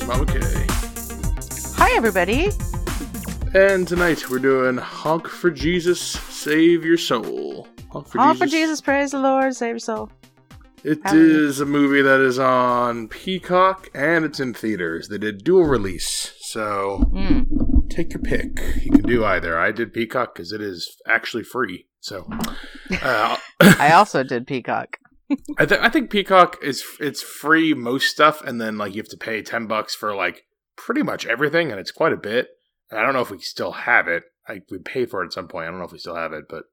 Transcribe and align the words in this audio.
is 0.00 0.06
Mama 0.06 0.26
Hi, 1.76 1.96
everybody. 1.96 2.50
And 3.54 3.86
tonight 3.88 4.28
we're 4.30 4.38
doing 4.38 4.76
Honk 4.76 5.26
for 5.26 5.50
Jesus, 5.50 6.00
Save 6.00 6.84
Your 6.84 6.96
Soul. 6.96 7.66
Honk 7.90 8.08
for, 8.08 8.18
Honk 8.18 8.34
Jesus. 8.34 8.38
for 8.38 8.46
Jesus, 8.50 8.80
praise 8.80 9.10
the 9.12 9.18
Lord, 9.18 9.54
save 9.56 9.70
your 9.70 9.78
soul. 9.78 10.10
It 10.84 11.00
is 11.06 11.60
a 11.60 11.66
movie 11.66 12.02
that 12.02 12.20
is 12.20 12.38
on 12.38 13.08
Peacock 13.08 13.88
and 13.94 14.24
it's 14.24 14.38
in 14.38 14.54
theaters. 14.54 15.08
They 15.08 15.18
did 15.18 15.42
dual 15.42 15.64
release, 15.64 16.34
so 16.40 17.04
mm. 17.12 17.90
take 17.90 18.12
your 18.12 18.22
pick. 18.22 18.60
You 18.82 18.92
can 18.92 19.02
do 19.02 19.24
either. 19.24 19.58
I 19.58 19.72
did 19.72 19.92
Peacock 19.92 20.34
because 20.34 20.52
it 20.52 20.60
is 20.60 20.96
actually 21.06 21.44
free. 21.44 21.86
So 22.00 22.28
uh, 23.02 23.36
I 23.60 23.92
also 23.92 24.22
did 24.22 24.46
Peacock. 24.46 24.98
I, 25.58 25.66
th- 25.66 25.80
I 25.80 25.88
think 25.88 26.10
Peacock 26.10 26.56
is 26.62 26.82
it's 27.00 27.22
free 27.22 27.74
most 27.74 28.08
stuff, 28.08 28.42
and 28.42 28.60
then 28.60 28.78
like 28.78 28.94
you 28.94 29.00
have 29.02 29.08
to 29.08 29.16
pay 29.16 29.42
ten 29.42 29.66
bucks 29.66 29.94
for 29.94 30.14
like 30.14 30.44
pretty 30.76 31.02
much 31.02 31.26
everything, 31.26 31.70
and 31.70 31.78
it's 31.78 31.90
quite 31.90 32.12
a 32.12 32.16
bit. 32.16 32.48
And 32.90 32.98
I 32.98 33.02
don't 33.02 33.12
know 33.12 33.20
if 33.20 33.30
we 33.30 33.38
still 33.38 33.72
have 33.72 34.08
it. 34.08 34.24
I 34.46 34.62
we 34.70 34.78
paid 34.78 35.10
for 35.10 35.22
it 35.22 35.26
at 35.26 35.32
some 35.32 35.48
point. 35.48 35.66
I 35.66 35.70
don't 35.70 35.78
know 35.78 35.84
if 35.84 35.92
we 35.92 35.98
still 35.98 36.14
have 36.14 36.32
it, 36.32 36.44
but 36.48 36.64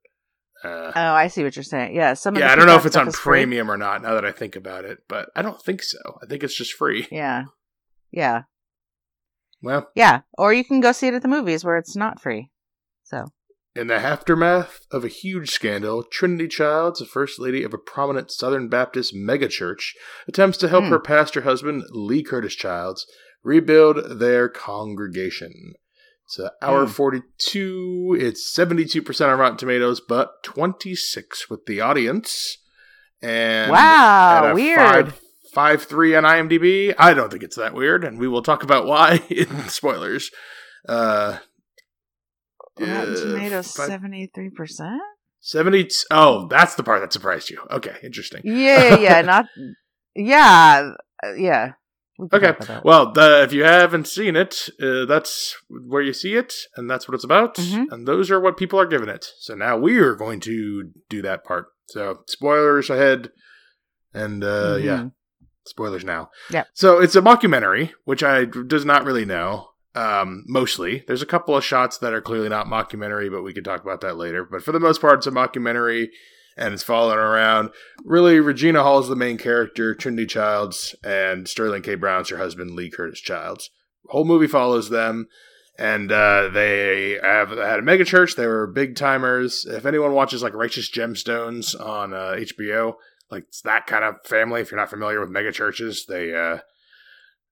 uh, 0.63 0.91
oh, 0.95 1.13
I 1.13 1.27
see 1.27 1.43
what 1.43 1.55
you're 1.55 1.63
saying. 1.63 1.95
Yeah, 1.95 2.13
some. 2.13 2.35
yeah, 2.35 2.51
I 2.51 2.55
don't 2.55 2.67
know 2.67 2.77
if 2.77 2.85
it's 2.85 2.95
on 2.95 3.11
premium 3.11 3.67
free. 3.67 3.73
or 3.73 3.77
not. 3.77 4.01
Now 4.01 4.13
that 4.13 4.25
I 4.25 4.31
think 4.31 4.55
about 4.55 4.85
it, 4.85 4.99
but 5.09 5.29
I 5.35 5.41
don't 5.41 5.61
think 5.61 5.83
so. 5.83 5.99
I 6.23 6.25
think 6.25 6.43
it's 6.43 6.55
just 6.55 6.73
free. 6.73 7.07
Yeah, 7.11 7.45
yeah. 8.11 8.43
Well, 9.61 9.89
yeah, 9.95 10.21
or 10.37 10.53
you 10.53 10.63
can 10.63 10.79
go 10.79 10.91
see 10.91 11.07
it 11.07 11.13
at 11.13 11.21
the 11.21 11.27
movies 11.27 11.65
where 11.65 11.77
it's 11.77 11.95
not 11.95 12.21
free. 12.21 12.51
So. 13.03 13.25
In 13.75 13.87
the 13.87 13.95
aftermath 13.95 14.79
of 14.89 15.03
a 15.03 15.09
huge 15.09 15.51
scandal, 15.51 16.01
Trinity 16.03 16.47
Childs, 16.47 16.99
the 16.99 17.05
first 17.05 17.39
lady 17.39 17.61
of 17.61 17.73
a 17.73 17.77
prominent 17.77 18.31
Southern 18.31 18.69
Baptist 18.69 19.13
megachurch, 19.13 19.89
attempts 20.29 20.57
to 20.59 20.69
help 20.69 20.85
mm. 20.85 20.89
her 20.91 20.99
pastor 20.99 21.41
husband, 21.41 21.83
Lee 21.91 22.23
Curtis 22.23 22.55
Childs, 22.55 23.05
rebuild 23.43 24.19
their 24.19 24.47
congregation. 24.47 25.73
It's 26.23 26.39
an 26.39 26.51
hour 26.61 26.85
mm. 26.85 26.89
42. 26.89 28.17
It's 28.17 28.57
72% 28.57 29.29
on 29.29 29.37
Rotten 29.37 29.57
Tomatoes, 29.57 29.99
but 29.99 30.41
26 30.43 31.49
with 31.49 31.65
the 31.65 31.81
audience. 31.81 32.57
And 33.21 33.71
wow, 33.71 34.53
weird. 34.53 34.77
Five, 34.77 35.21
five 35.53 35.83
three 35.83 36.15
on 36.15 36.23
IMDb. 36.23 36.95
I 36.97 37.13
don't 37.13 37.29
think 37.29 37.43
it's 37.43 37.57
that 37.57 37.73
weird, 37.73 38.05
and 38.05 38.19
we 38.19 38.27
will 38.29 38.41
talk 38.41 38.63
about 38.63 38.85
why 38.85 39.21
in 39.29 39.67
spoilers. 39.67 40.31
Uh, 40.87 41.39
Rotten 42.79 43.15
Tomatoes 43.15 43.73
seventy 43.73 44.29
three 44.33 44.49
percent. 44.49 45.01
Seventy. 45.39 45.87
Oh, 46.11 46.47
that's 46.47 46.75
the 46.75 46.83
part 46.83 47.01
that 47.01 47.13
surprised 47.13 47.49
you. 47.49 47.61
Okay, 47.71 47.95
interesting. 48.03 48.41
Yeah, 48.43 48.97
yeah, 48.97 49.21
not. 49.23 49.45
Yeah, 50.15 50.91
uh, 51.23 51.33
yeah. 51.33 51.73
We 52.17 52.29
okay. 52.31 52.53
Well, 52.85 53.11
the, 53.11 53.43
if 53.43 53.51
you 53.51 53.65
haven't 53.65 54.07
seen 54.07 54.37
it, 54.37 54.69
uh, 54.81 55.05
that's 55.05 55.55
where 55.67 56.01
you 56.01 56.13
see 56.13 56.35
it, 56.35 56.53
and 56.77 56.89
that's 56.89 57.07
what 57.07 57.15
it's 57.15 57.25
about, 57.25 57.55
mm-hmm. 57.55 57.91
and 57.91 58.07
those 58.07 58.31
are 58.31 58.39
what 58.39 58.55
people 58.55 58.79
are 58.79 58.85
giving 58.85 59.09
it. 59.09 59.27
So 59.39 59.53
now 59.53 59.77
we 59.77 59.97
are 59.97 60.15
going 60.15 60.39
to 60.41 60.91
do 61.09 61.21
that 61.23 61.43
part. 61.43 61.67
So 61.87 62.21
spoilers 62.27 62.89
ahead, 62.89 63.31
and 64.13 64.43
uh, 64.45 64.47
mm-hmm. 64.75 64.85
yeah, 64.85 65.05
spoilers 65.65 66.05
now. 66.05 66.29
Yeah. 66.49 66.63
So 66.73 66.99
it's 66.99 67.17
a 67.17 67.21
mockumentary, 67.21 67.91
which 68.05 68.23
I 68.23 68.45
does 68.45 68.85
not 68.85 69.03
really 69.03 69.25
know. 69.25 69.69
Um, 69.95 70.43
mostly, 70.47 71.03
there's 71.07 71.21
a 71.21 71.27
couple 71.27 71.55
of 71.55 71.63
shots 71.63 71.97
that 71.99 72.13
are 72.13 72.21
clearly 72.21 72.49
not 72.49 72.67
mockumentary, 72.67 73.31
but 73.31 73.43
we 73.43 73.53
can 73.53 73.63
talk 73.63 73.81
about 73.81 74.01
that 74.01 74.17
later. 74.17 74.43
But 74.43 74.63
for 74.63 74.71
the 74.73 74.79
most 74.79 74.99
part, 74.99 75.19
it's 75.19 75.27
a 75.27 75.31
mockumentary 75.31 76.09
and 76.57 76.73
it's 76.73 76.83
following 76.83 77.17
around. 77.17 77.69
Really, 78.03 78.39
Regina 78.39 78.83
Hall 78.83 78.99
is 78.99 79.07
the 79.07 79.15
main 79.15 79.37
character, 79.37 79.95
Trinity 79.95 80.25
Childs, 80.25 80.95
and 81.03 81.47
Sterling 81.47 81.81
K. 81.81 81.95
Brown's 81.95 82.29
her 82.29 82.37
husband, 82.37 82.71
Lee 82.71 82.89
Curtis 82.89 83.19
Childs. 83.19 83.69
Whole 84.09 84.25
movie 84.25 84.47
follows 84.47 84.89
them, 84.89 85.27
and 85.77 86.11
uh, 86.11 86.49
they 86.49 87.19
have 87.21 87.49
had 87.49 87.79
a 87.79 87.81
mega 87.81 88.05
church. 88.05 88.35
They 88.35 88.47
were 88.47 88.67
big 88.67 88.95
timers. 88.95 89.65
If 89.65 89.85
anyone 89.85 90.13
watches 90.13 90.43
like 90.43 90.53
Righteous 90.53 90.89
Gemstones 90.89 91.79
on 91.79 92.13
uh, 92.13 92.35
HBO, 92.37 92.95
like 93.31 93.45
it's 93.47 93.61
that 93.61 93.87
kind 93.87 94.03
of 94.03 94.15
family. 94.25 94.61
If 94.61 94.71
you're 94.71 94.79
not 94.79 94.89
familiar 94.89 95.19
with 95.19 95.29
mega 95.29 95.51
churches, 95.51 96.05
they 96.07 96.33
uh, 96.33 96.59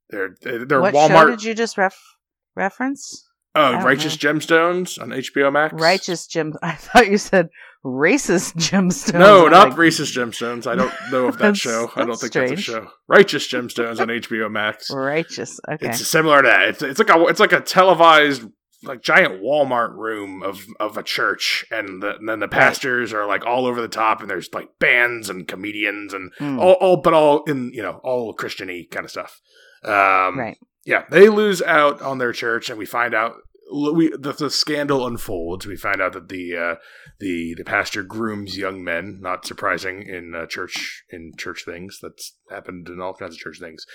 they're 0.09 0.35
they're 0.41 0.81
what 0.81 0.93
Walmart. 0.93 1.09
show 1.09 1.29
did 1.31 1.43
you 1.43 1.55
just 1.55 1.77
ref- 1.77 2.12
reference? 2.55 3.27
Oh, 3.55 3.83
Righteous 3.83 4.21
know. 4.21 4.33
Gemstones 4.33 4.99
on 4.99 5.09
HBO 5.09 5.51
Max. 5.53 5.73
Righteous 5.75 6.25
Gem. 6.25 6.53
I 6.63 6.73
thought 6.73 7.09
you 7.09 7.17
said 7.17 7.49
racist 7.85 8.55
gemstones. 8.57 9.13
No, 9.13 9.47
not 9.47 9.69
like, 9.69 9.77
racist 9.77 10.17
gemstones. 10.17 10.65
I 10.65 10.75
don't 10.75 10.93
know 11.11 11.27
if 11.27 11.37
that 11.37 11.55
show. 11.55 11.91
I 11.95 12.05
don't 12.05 12.15
think 12.15 12.31
strange. 12.31 12.49
that's 12.49 12.61
a 12.61 12.71
show. 12.71 12.87
Righteous 13.07 13.47
gemstones 13.47 13.99
on 13.99 14.07
HBO 14.07 14.49
Max. 14.49 14.89
Righteous. 14.89 15.59
Okay. 15.69 15.89
It's 15.89 16.07
similar 16.07 16.41
to 16.41 16.47
that. 16.47 16.69
It's, 16.69 16.81
it's 16.81 16.99
like 16.99 17.09
a 17.09 17.25
it's 17.25 17.39
like 17.39 17.51
a 17.51 17.61
televised 17.61 18.43
like 18.83 19.01
giant 19.01 19.41
Walmart 19.41 19.95
room 19.95 20.43
of 20.43 20.65
of 20.79 20.97
a 20.97 21.03
church, 21.03 21.65
and, 21.71 22.01
the, 22.01 22.15
and 22.17 22.27
then 22.27 22.39
the 22.39 22.47
pastors 22.47 23.13
right. 23.13 23.19
are 23.19 23.27
like 23.27 23.45
all 23.45 23.65
over 23.65 23.81
the 23.81 23.87
top, 23.87 24.21
and 24.21 24.29
there's 24.29 24.53
like 24.53 24.69
bands 24.79 25.29
and 25.29 25.47
comedians 25.47 26.13
and 26.13 26.31
mm. 26.39 26.59
all, 26.59 26.73
all, 26.73 26.97
but 26.97 27.13
all 27.13 27.43
in 27.43 27.71
you 27.73 27.81
know 27.81 27.99
all 28.03 28.33
Christiany 28.33 28.89
kind 28.89 29.05
of 29.05 29.11
stuff. 29.11 29.39
Um, 29.83 30.39
right. 30.39 30.57
Yeah, 30.85 31.03
they 31.09 31.29
lose 31.29 31.61
out 31.61 32.01
on 32.01 32.17
their 32.17 32.33
church, 32.33 32.69
and 32.69 32.77
we 32.77 32.85
find 32.85 33.13
out 33.13 33.35
we 33.71 34.09
the, 34.09 34.33
the, 34.33 34.49
scandal 34.49 35.07
unfolds. 35.07 35.65
We 35.65 35.77
find 35.77 36.01
out 36.01 36.13
that 36.13 36.29
the 36.29 36.55
uh, 36.55 36.75
the 37.19 37.55
the 37.55 37.63
pastor 37.63 38.03
grooms 38.03 38.57
young 38.57 38.83
men. 38.83 39.19
Not 39.21 39.45
surprising 39.45 40.03
in 40.03 40.35
uh, 40.35 40.45
church 40.45 41.03
in 41.09 41.31
church 41.37 41.63
things. 41.65 41.99
That's 42.01 42.35
happened 42.49 42.89
in 42.89 43.01
all 43.01 43.13
kinds 43.13 43.35
of 43.35 43.39
church 43.39 43.59
things. 43.59 43.85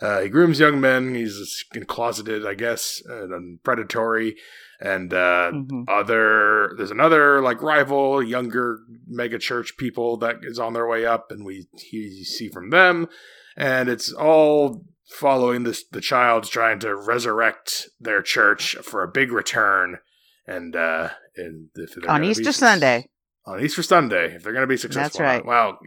Uh, 0.00 0.20
he 0.20 0.28
grooms 0.28 0.60
young 0.60 0.80
men. 0.80 1.14
He's 1.14 1.64
closeted, 1.86 2.46
I 2.46 2.54
guess, 2.54 3.02
and 3.06 3.62
predatory. 3.62 4.36
And 4.80 5.12
uh, 5.12 5.50
mm-hmm. 5.52 5.82
other 5.88 6.74
there's 6.76 6.90
another 6.90 7.40
like 7.40 7.62
rival 7.62 8.22
younger 8.22 8.80
mega 9.06 9.38
church 9.38 9.76
people 9.78 10.18
that 10.18 10.36
is 10.42 10.58
on 10.58 10.74
their 10.74 10.86
way 10.86 11.06
up, 11.06 11.30
and 11.30 11.44
we 11.44 11.66
he, 11.72 12.24
see 12.24 12.48
from 12.48 12.70
them, 12.70 13.08
and 13.56 13.88
it's 13.88 14.12
all 14.12 14.84
following 15.08 15.62
this 15.62 15.84
the 15.90 16.00
child's 16.00 16.48
trying 16.48 16.78
to 16.80 16.94
resurrect 16.94 17.88
their 18.00 18.22
church 18.22 18.76
for 18.82 19.02
a 19.02 19.08
big 19.08 19.30
return 19.32 19.98
and 20.46 20.74
uh 20.74 21.10
and 21.36 21.68
on 22.08 22.24
Easter 22.24 22.52
Sunday. 22.52 23.08
On 23.46 23.62
Easter 23.62 23.82
Sunday, 23.82 24.34
if 24.34 24.42
they're 24.42 24.52
going 24.52 24.64
to 24.64 24.66
be 24.66 24.76
successful. 24.76 25.20
That's 25.20 25.20
right. 25.20 25.46
Well, 25.46 25.78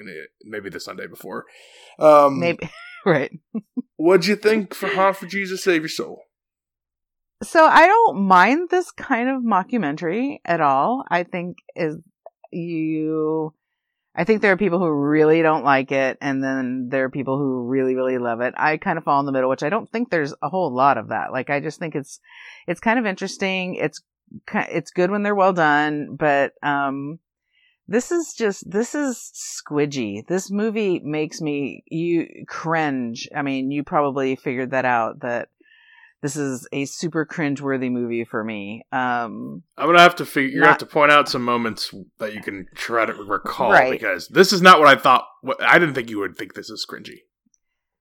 maybe 0.46 0.70
the 0.70 0.80
Sunday 0.80 1.08
before. 1.08 1.44
Um, 1.98 2.40
maybe 2.40 2.70
right. 3.06 3.32
what'd 3.98 4.28
you 4.28 4.38
think 4.38 4.74
for 4.74 4.88
Honk 4.88 5.18
for 5.18 5.26
Jesus 5.26 5.62
Save 5.64 5.82
Your 5.82 5.90
Soul? 5.90 6.22
So 7.44 7.66
I 7.66 7.86
don't 7.88 8.22
mind 8.22 8.70
this 8.70 8.92
kind 8.92 9.30
of 9.30 9.44
mockumentary 9.44 10.38
at 10.46 10.62
all. 10.62 11.04
I 11.10 11.24
think 11.24 11.58
is 11.76 11.98
you 12.52 13.54
I 14.16 14.24
think 14.24 14.42
there 14.42 14.52
are 14.52 14.58
people 14.58 14.80
who 14.80 14.92
really 14.92 15.42
don't 15.42 15.64
like 15.64 15.92
it, 15.92 16.18
and 16.20 16.44
then 16.44 16.90
there 16.90 17.06
are 17.06 17.10
people 17.10 17.38
who 17.38 17.68
really, 17.68 17.96
really 17.96 18.18
love 18.18 18.42
it. 18.42 18.54
I 18.58 18.78
kind 18.78 18.98
of 18.98 19.04
fall 19.04 19.20
in 19.20 19.26
the 19.26 19.32
middle, 19.32 19.50
which 19.50 19.64
I 19.64 19.70
don't 19.70 19.90
think 19.90 20.10
there's 20.10 20.34
a 20.42 20.50
whole 20.50 20.74
lot 20.74 20.98
of 20.98 21.10
that. 21.10 21.32
Like, 21.32 21.50
I 21.50 21.60
just 21.60 21.80
think 21.80 21.96
it's, 21.96 22.20
it's 22.68 22.80
kind 22.80 23.00
of 23.00 23.06
interesting. 23.06 23.76
It's, 23.76 24.02
it's 24.54 24.92
good 24.92 25.12
when 25.12 25.24
they're 25.24 25.36
well 25.36 25.54
done, 25.54 26.16
but, 26.18 26.54
um, 26.64 27.20
this 27.88 28.12
is 28.12 28.36
just, 28.38 28.70
this 28.70 28.94
is 28.94 29.32
squidgy. 29.68 30.26
This 30.28 30.52
movie 30.52 31.00
makes 31.04 31.42
me, 31.42 31.84
you 31.88 32.46
cringe. 32.48 33.28
I 33.36 33.42
mean, 33.42 33.72
you 33.72 33.84
probably 33.84 34.36
figured 34.36 34.72
that 34.72 34.86
out 34.86 35.22
that 35.22 35.50
this 36.22 36.36
is 36.36 36.68
a 36.72 36.86
super 36.86 37.26
cringe-worthy 37.26 37.90
movie 37.90 38.26
for 38.26 38.44
me. 38.44 38.84
Um, 38.92 39.64
I'm 39.78 39.88
gonna 39.88 40.02
have 40.02 40.16
to 40.18 40.26
figure. 40.26 40.60
You 40.60 40.64
have 40.66 40.78
to 40.80 40.86
point 40.86 41.12
out 41.12 41.30
some 41.30 41.44
moments 41.44 41.94
that 42.18 42.34
you 42.34 42.42
can 42.42 42.68
try 42.76 43.06
to 43.06 43.14
recall 43.14 43.72
right. 43.72 43.92
because 43.92 44.28
this 44.28 44.52
is 44.52 44.62
not 44.62 44.80
what 44.80 44.88
I 44.88 45.00
thought. 45.00 45.26
What, 45.42 45.62
I 45.64 45.80
didn't 45.80 45.96
think 45.96 46.10
you 46.10 46.20
would 46.20 46.38
think 46.38 46.54
this 46.54 46.70
is 46.70 46.86
cringy. 46.90 47.20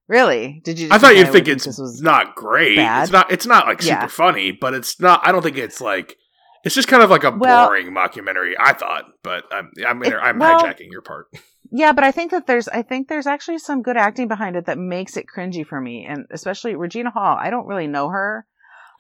Really? 0.09 0.61
Did 0.65 0.79
you? 0.79 0.89
I 0.91 0.99
thought 0.99 1.17
you'd 1.17 1.25
think, 1.31 1.47
think 1.47 1.59
it's 1.59 1.67
was 1.67 2.01
not 2.01 2.35
great. 2.35 2.77
Bad? 2.77 3.03
It's 3.03 3.13
not. 3.13 3.31
It's 3.31 3.47
not 3.47 3.67
like 3.67 3.83
super 3.83 3.95
yeah. 3.95 4.07
funny, 4.07 4.53
but 4.53 4.75
it's 4.75 4.99
not. 5.01 5.21
I 5.23 5.33
don't 5.33 5.43
think 5.43 5.59
it's 5.59 5.81
like. 5.81 6.17
It's 6.65 6.75
just 6.75 6.89
kind 6.89 7.05
of 7.05 7.11
like 7.11 7.23
a 7.23 7.31
well, 7.31 7.69
boring 7.69 7.93
mockumentary. 7.93 8.55
I 8.59 8.73
thought, 8.73 9.05
but 9.23 9.45
I'm 9.53 9.71
I'm, 9.87 10.03
it, 10.03 10.15
I'm 10.15 10.39
well, 10.39 10.61
hijacking 10.61 10.91
your 10.91 11.03
part. 11.03 11.29
Yeah, 11.71 11.93
but 11.93 12.05
I 12.05 12.13
think 12.13 12.31
that 12.31 12.47
there's 12.47 12.69
I 12.69 12.83
think 12.83 13.09
there's 13.09 13.27
actually 13.27 13.59
some 13.59 13.83
good 13.83 13.97
acting 13.97 14.29
behind 14.29 14.57
it 14.57 14.67
that 14.67 14.79
makes 14.79 15.17
it 15.17 15.27
cringy 15.27 15.67
for 15.67 15.81
me, 15.81 16.07
and 16.07 16.27
especially 16.31 16.75
Regina 16.75 17.11
Hall. 17.11 17.37
I 17.39 17.51
don't 17.51 17.67
really 17.67 17.87
know 17.87 18.09
her. 18.09 18.47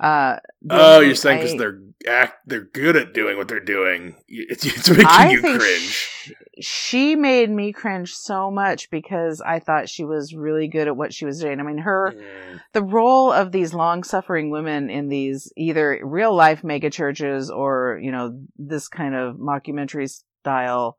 Uh, 0.01 0.37
oh, 0.71 1.01
you're 1.01 1.15
saying 1.15 1.43
because 1.43 1.59
they're 1.59 1.81
act 2.07 2.37
they're 2.47 2.61
good 2.61 2.97
at 2.97 3.13
doing 3.13 3.37
what 3.37 3.49
they're 3.49 3.59
doing. 3.59 4.15
It's, 4.29 4.65
it's 4.65 4.89
making 4.89 5.07
I 5.07 5.31
you 5.31 5.41
cringe. 5.41 6.35
She 6.61 7.17
made 7.17 7.51
me 7.51 7.73
cringe 7.73 8.15
so 8.15 8.51
much 8.51 8.91
because 8.91 9.41
I 9.41 9.59
thought 9.59 9.89
she 9.89 10.05
was 10.05 10.35
really 10.35 10.69
good 10.69 10.89
at 10.89 10.97
what 10.97 11.13
she 11.13 11.25
was 11.25 11.41
doing. 11.41 11.59
I 11.59 11.63
mean, 11.63 11.79
her 11.79 12.15
mm. 12.17 12.61
the 12.73 12.83
role 12.83 13.33
of 13.33 13.51
these 13.51 13.75
long 13.75 14.05
suffering 14.05 14.51
women 14.51 14.91
in 14.91 15.09
these 15.09 15.53
either 15.57 16.01
real 16.03 16.35
life 16.35 16.63
mega 16.63 16.91
churches 16.91 17.51
or 17.51 17.99
you 18.01 18.13
know 18.13 18.41
this 18.57 18.89
kind 18.89 19.15
of 19.15 19.37
mockumentary 19.37 20.09
style 20.43 20.97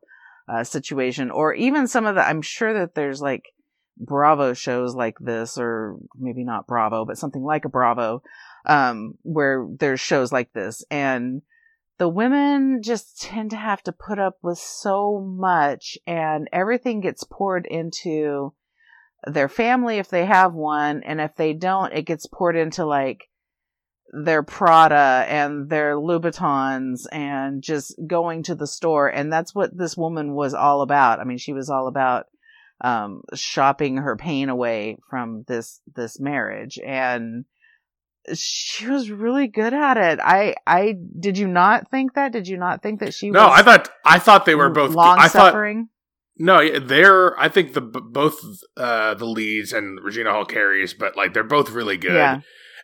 uh, 0.50 0.64
situation, 0.64 1.30
or 1.30 1.54
even 1.54 1.86
some 1.86 2.06
of 2.06 2.14
the. 2.14 2.26
I'm 2.26 2.42
sure 2.42 2.72
that 2.74 2.94
there's 2.94 3.20
like 3.20 3.44
Bravo 3.96 4.54
shows 4.54 4.94
like 4.94 5.16
this, 5.20 5.58
or 5.58 5.96
maybe 6.18 6.44
not 6.44 6.66
Bravo, 6.66 7.04
but 7.04 7.18
something 7.18 7.42
like 7.42 7.64
a 7.64 7.68
Bravo, 7.68 8.22
um, 8.66 9.14
where 9.22 9.66
there's 9.78 10.00
shows 10.00 10.32
like 10.32 10.52
this, 10.52 10.84
and 10.90 11.42
the 11.98 12.08
women 12.08 12.80
just 12.82 13.20
tend 13.20 13.50
to 13.50 13.56
have 13.56 13.82
to 13.82 13.92
put 13.92 14.18
up 14.18 14.38
with 14.42 14.58
so 14.58 15.20
much, 15.20 15.98
and 16.06 16.48
everything 16.52 17.00
gets 17.00 17.24
poured 17.24 17.66
into 17.66 18.54
their 19.26 19.48
family 19.48 19.98
if 19.98 20.08
they 20.08 20.24
have 20.24 20.54
one, 20.54 21.02
and 21.04 21.20
if 21.20 21.36
they 21.36 21.52
don't, 21.52 21.92
it 21.92 22.06
gets 22.06 22.26
poured 22.26 22.56
into 22.56 22.84
like 22.84 23.29
their 24.12 24.42
Prada 24.42 25.24
and 25.28 25.68
their 25.68 25.94
Louboutins 25.94 27.06
and 27.12 27.62
just 27.62 27.94
going 28.06 28.42
to 28.44 28.54
the 28.54 28.66
store. 28.66 29.08
And 29.08 29.32
that's 29.32 29.54
what 29.54 29.76
this 29.76 29.96
woman 29.96 30.34
was 30.34 30.54
all 30.54 30.82
about. 30.82 31.20
I 31.20 31.24
mean, 31.24 31.38
she 31.38 31.52
was 31.52 31.70
all 31.70 31.86
about 31.86 32.26
um, 32.80 33.22
shopping 33.34 33.98
her 33.98 34.16
pain 34.16 34.48
away 34.48 34.98
from 35.08 35.44
this 35.46 35.80
this 35.94 36.18
marriage, 36.18 36.78
and 36.84 37.44
she 38.34 38.86
was 38.86 39.10
really 39.10 39.48
good 39.48 39.74
at 39.74 39.96
it. 39.96 40.18
I 40.22 40.54
I 40.66 40.94
did 41.18 41.36
you 41.38 41.46
not 41.46 41.90
think 41.90 42.14
that? 42.14 42.32
Did 42.32 42.48
you 42.48 42.56
not 42.56 42.82
think 42.82 43.00
that 43.00 43.14
she? 43.14 43.30
No, 43.30 43.48
I 43.48 43.62
thought 43.62 43.90
I 44.04 44.18
thought 44.18 44.46
they 44.46 44.54
were 44.54 44.70
both 44.70 44.94
long 44.94 45.18
I 45.18 45.28
thought, 45.28 45.52
suffering. 45.52 45.88
No, 46.38 46.78
they're. 46.78 47.38
I 47.38 47.48
think 47.48 47.74
the 47.74 47.82
both 47.82 48.40
uh, 48.76 49.14
the 49.14 49.26
leads 49.26 49.74
and 49.74 50.00
Regina 50.02 50.32
Hall 50.32 50.46
carries, 50.46 50.94
but 50.94 51.16
like 51.16 51.34
they're 51.34 51.44
both 51.44 51.70
really 51.70 51.98
good. 51.98 52.14
Yeah. 52.14 52.40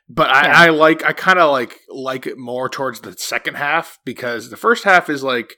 But 0.08 0.30
I, 0.30 0.46
Yeah. 0.46 0.60
I 0.60 0.68
like 0.70 1.04
I 1.04 1.12
kind 1.12 1.38
of 1.38 1.50
like 1.50 1.80
like 1.88 2.26
it 2.26 2.38
more 2.38 2.68
towards 2.68 3.00
the 3.00 3.12
second 3.14 3.54
half 3.54 3.98
because 4.04 4.50
the 4.50 4.56
first 4.56 4.84
half 4.84 5.08
is 5.10 5.22
like 5.22 5.56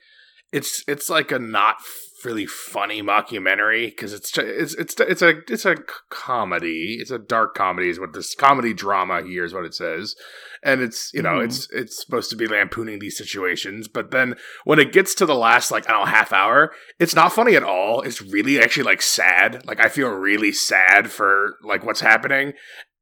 it's 0.52 0.82
it's 0.88 1.10
like 1.10 1.30
a 1.30 1.38
not 1.38 1.76
really 2.24 2.46
funny 2.46 3.00
mockumentary 3.00 3.86
because 3.86 4.12
it's 4.12 4.36
it's 4.38 4.74
it's 4.74 4.94
it's 4.98 5.22
a 5.22 5.28
it's 5.48 5.64
a 5.66 5.76
comedy. 6.10 6.96
It's 7.00 7.10
a 7.10 7.18
dark 7.18 7.54
comedy 7.54 7.90
is 7.90 8.00
what 8.00 8.12
this 8.12 8.34
comedy 8.34 8.72
drama 8.74 9.22
here 9.22 9.44
is 9.44 9.54
what 9.54 9.64
it 9.64 9.74
says, 9.74 10.16
and 10.64 10.80
it's 10.80 11.12
you 11.14 11.22
know 11.22 11.34
Mhm. 11.38 11.44
it's 11.44 11.68
it's 11.70 12.02
supposed 12.04 12.30
to 12.30 12.36
be 12.36 12.46
lampooning 12.48 12.98
these 12.98 13.16
situations. 13.18 13.86
But 13.86 14.10
then 14.10 14.34
when 14.64 14.78
it 14.78 14.92
gets 14.92 15.14
to 15.16 15.26
the 15.26 15.34
last 15.36 15.70
like 15.70 15.88
I 15.88 15.92
don't 15.92 16.06
know 16.06 16.10
half 16.10 16.32
hour, 16.32 16.72
it's 16.98 17.14
not 17.14 17.32
funny 17.32 17.54
at 17.54 17.62
all. 17.62 18.00
It's 18.00 18.22
really 18.22 18.58
actually 18.60 18.84
like 18.84 19.02
sad. 19.02 19.64
Like 19.66 19.78
I 19.78 19.88
feel 19.88 20.08
really 20.08 20.52
sad 20.52 21.10
for 21.10 21.56
like 21.62 21.84
what's 21.84 22.00
happening, 22.00 22.54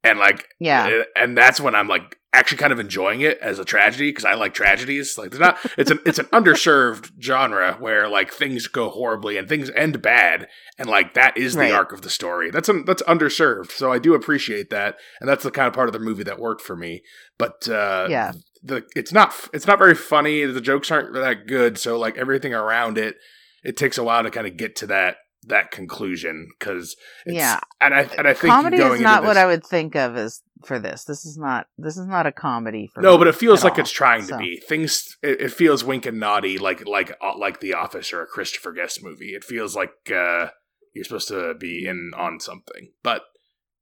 and 0.06 0.19
like 0.19 0.47
Yeah. 0.61 0.87
and- 0.87 1.06
and 1.17 1.38
that's 1.38 1.61
when 1.61 1.75
I'm 1.75 1.88
like 1.88 2.17
actually 2.32 2.58
kind 2.58 2.73
of 2.73 2.79
enjoying 2.79 3.23
it 3.23 3.38
as 3.41 3.58
a 3.58 3.64
tragedy 3.64 4.11
because 4.11 4.26
I 4.26 4.35
like 4.35 4.53
tragedies. 4.53 5.17
Like 5.17 5.31
there's 5.31 5.41
not 5.41 5.58
it's 5.79 5.91
an 5.91 6.00
it's 6.05 6.19
an 6.19 6.26
underserved 6.26 7.11
genre 7.20 7.76
where 7.81 8.08
like 8.08 8.31
things 8.32 8.67
go 8.69 8.91
horribly 8.91 9.37
and 9.38 9.49
things 9.49 9.70
end 9.75 10.03
bad, 10.03 10.49
and 10.79 10.88
like 10.88 11.14
that 11.14 11.37
is 11.37 11.55
the 11.55 11.61
Right. 11.61 11.73
arc 11.73 11.93
of 11.93 12.03
the 12.03 12.11
story. 12.11 12.50
That's 12.50 12.69
that's 12.87 13.03
underserved, 13.05 13.70
so 13.73 13.91
I 13.93 13.99
do 13.99 14.14
appreciate 14.14 14.70
that, 14.70 14.99
and 15.20 15.29
that's 15.29 15.44
the 15.44 15.50
kind 15.50 15.67
of 15.69 15.73
part 15.75 15.88
of 15.88 15.93
the 15.94 15.99
movie 15.99 16.25
that 16.25 16.38
worked 16.38 16.62
for 16.62 16.76
me. 16.76 17.03
But 17.38 17.69
uh, 17.69 18.06
Yeah. 18.11 18.32
the 18.62 18.85
it's 18.94 19.12
not 19.12 19.35
it's 19.55 19.67
not 19.67 19.79
very 19.79 19.94
funny. 19.94 20.44
The 20.44 20.61
jokes 20.61 20.91
aren't 20.91 21.14
that 21.14 21.47
good, 21.47 21.79
so 21.79 21.99
like 21.99 22.19
everything 22.19 22.53
around 22.55 22.99
it, 22.99 23.17
it 23.64 23.76
takes 23.79 23.97
a 23.99 24.05
while 24.05 24.23
to 24.23 24.31
kind 24.31 24.47
of 24.47 24.56
get 24.58 24.76
to 24.76 24.87
that 24.88 25.17
that 25.44 25.70
conclusion 25.70 26.48
because 26.58 26.96
Yeah. 27.26 27.60
and 27.80 27.94
I 27.94 28.02
and 28.18 28.26
I 28.26 28.34
think 28.34 28.52
comedy 28.52 28.78
going 28.78 28.94
is 28.96 29.00
not 29.00 29.18
into 29.18 29.28
what 29.28 29.36
I 29.36 29.46
would 29.46 29.64
think 29.64 29.94
of 29.94 30.16
as 30.16 30.42
for 30.64 30.78
this. 30.78 31.04
This 31.04 31.24
is 31.24 31.36
not. 31.38 31.66
This 31.78 31.96
is 31.96 32.06
not 32.06 32.26
a 32.26 32.32
comedy 32.32 32.90
for 32.92 33.00
No, 33.02 33.16
but 33.18 33.28
it 33.28 33.34
feels 33.34 33.62
like 33.62 33.74
all. 33.74 33.80
it's 33.80 33.90
trying 33.90 34.26
to 34.26 34.38
be. 34.38 34.56
Things 34.68 35.16
it, 35.22 35.40
it 35.40 35.52
feels 35.52 35.84
wink 35.84 36.06
and 36.06 36.18
naughty, 36.18 36.58
like 36.58 36.86
like 36.88 37.12
uh, 37.22 37.36
like 37.38 37.60
The 37.60 37.74
Office 37.74 38.12
or 38.12 38.22
a 38.22 38.26
Christopher 38.26 38.72
Guest 38.72 39.02
movie. 39.04 39.34
It 39.34 39.44
feels 39.44 39.76
like 39.76 39.92
uh, 40.10 40.48
you're 40.94 41.04
supposed 41.04 41.28
to 41.28 41.54
be 41.54 41.86
in 41.86 42.12
on 42.16 42.40
something, 42.40 42.90
but 43.02 43.22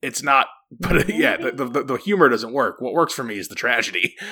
it's 0.02 0.22
not. 0.22 0.46
But 0.80 1.08
yeah, 1.08 1.36
the, 1.36 1.52
the 1.68 1.84
the 1.84 1.96
humor 1.96 2.28
doesn't 2.28 2.52
work. 2.52 2.80
What 2.80 2.94
works 2.94 3.14
for 3.14 3.22
me 3.22 3.38
is 3.38 3.46
the 3.48 3.54
tragedy. 3.54 4.16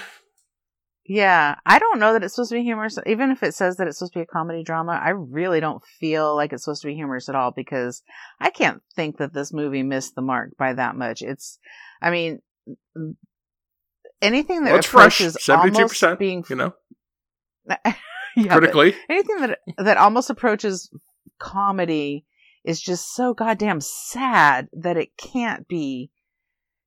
Yeah, 1.15 1.57
I 1.67 1.79
don't 1.79 1.99
know 1.99 2.15
that 2.15 2.25
it's 2.25 2.35
supposed 2.35 2.53
to 2.53 2.57
be 2.57 2.63
humorous. 2.63 2.99
Even 3.05 3.31
if 3.31 3.43
it 3.43 3.53
says 3.55 3.77
that 3.77 3.87
it's 3.87 3.99
supposed 3.99 4.15
to 4.15 4.21
be 4.21 4.23
a 4.23 4.27
comedy 4.27 4.63
drama, 4.63 4.93
I 4.93 5.11
really 5.11 5.61
don't 5.61 5.85
feel 5.85 6.35
like 6.35 6.55
it's 6.55 6.65
supposed 6.65 6.81
to 6.83 6.89
be 6.89 6.95
humorous 6.95 7.29
at 7.29 7.35
all 7.35 7.51
because 7.51 8.03
I 8.41 8.49
can't 8.49 8.81
think 8.97 9.19
that 9.19 9.35
this 9.35 9.53
movie 9.53 9.83
missed 9.83 10.15
the 10.15 10.23
mark 10.23 10.57
by 10.59 10.73
that 10.73 10.97
much. 10.97 11.21
It's, 11.21 11.59
I 12.01 12.11
mean, 12.11 12.41
anything 14.23 14.65
that 14.65 14.71
Well, 14.71 14.81
approaches 14.81 15.37
seventy-two 15.39 15.89
percent, 15.89 16.19
being 16.19 16.45
You 16.49 16.57
know, 16.57 16.75
yeah, 17.69 17.93
critically. 18.49 18.95
anything 19.11 19.41
that 19.43 19.59
that 19.77 19.99
almost 19.99 20.31
approaches 20.31 20.91
comedy 21.39 22.25
is 22.65 22.81
just 22.81 23.15
so 23.15 23.35
goddamn 23.35 23.83
sad 23.83 24.69
that 24.73 24.97
it 24.97 25.11
can't 25.19 25.69
be 25.69 26.11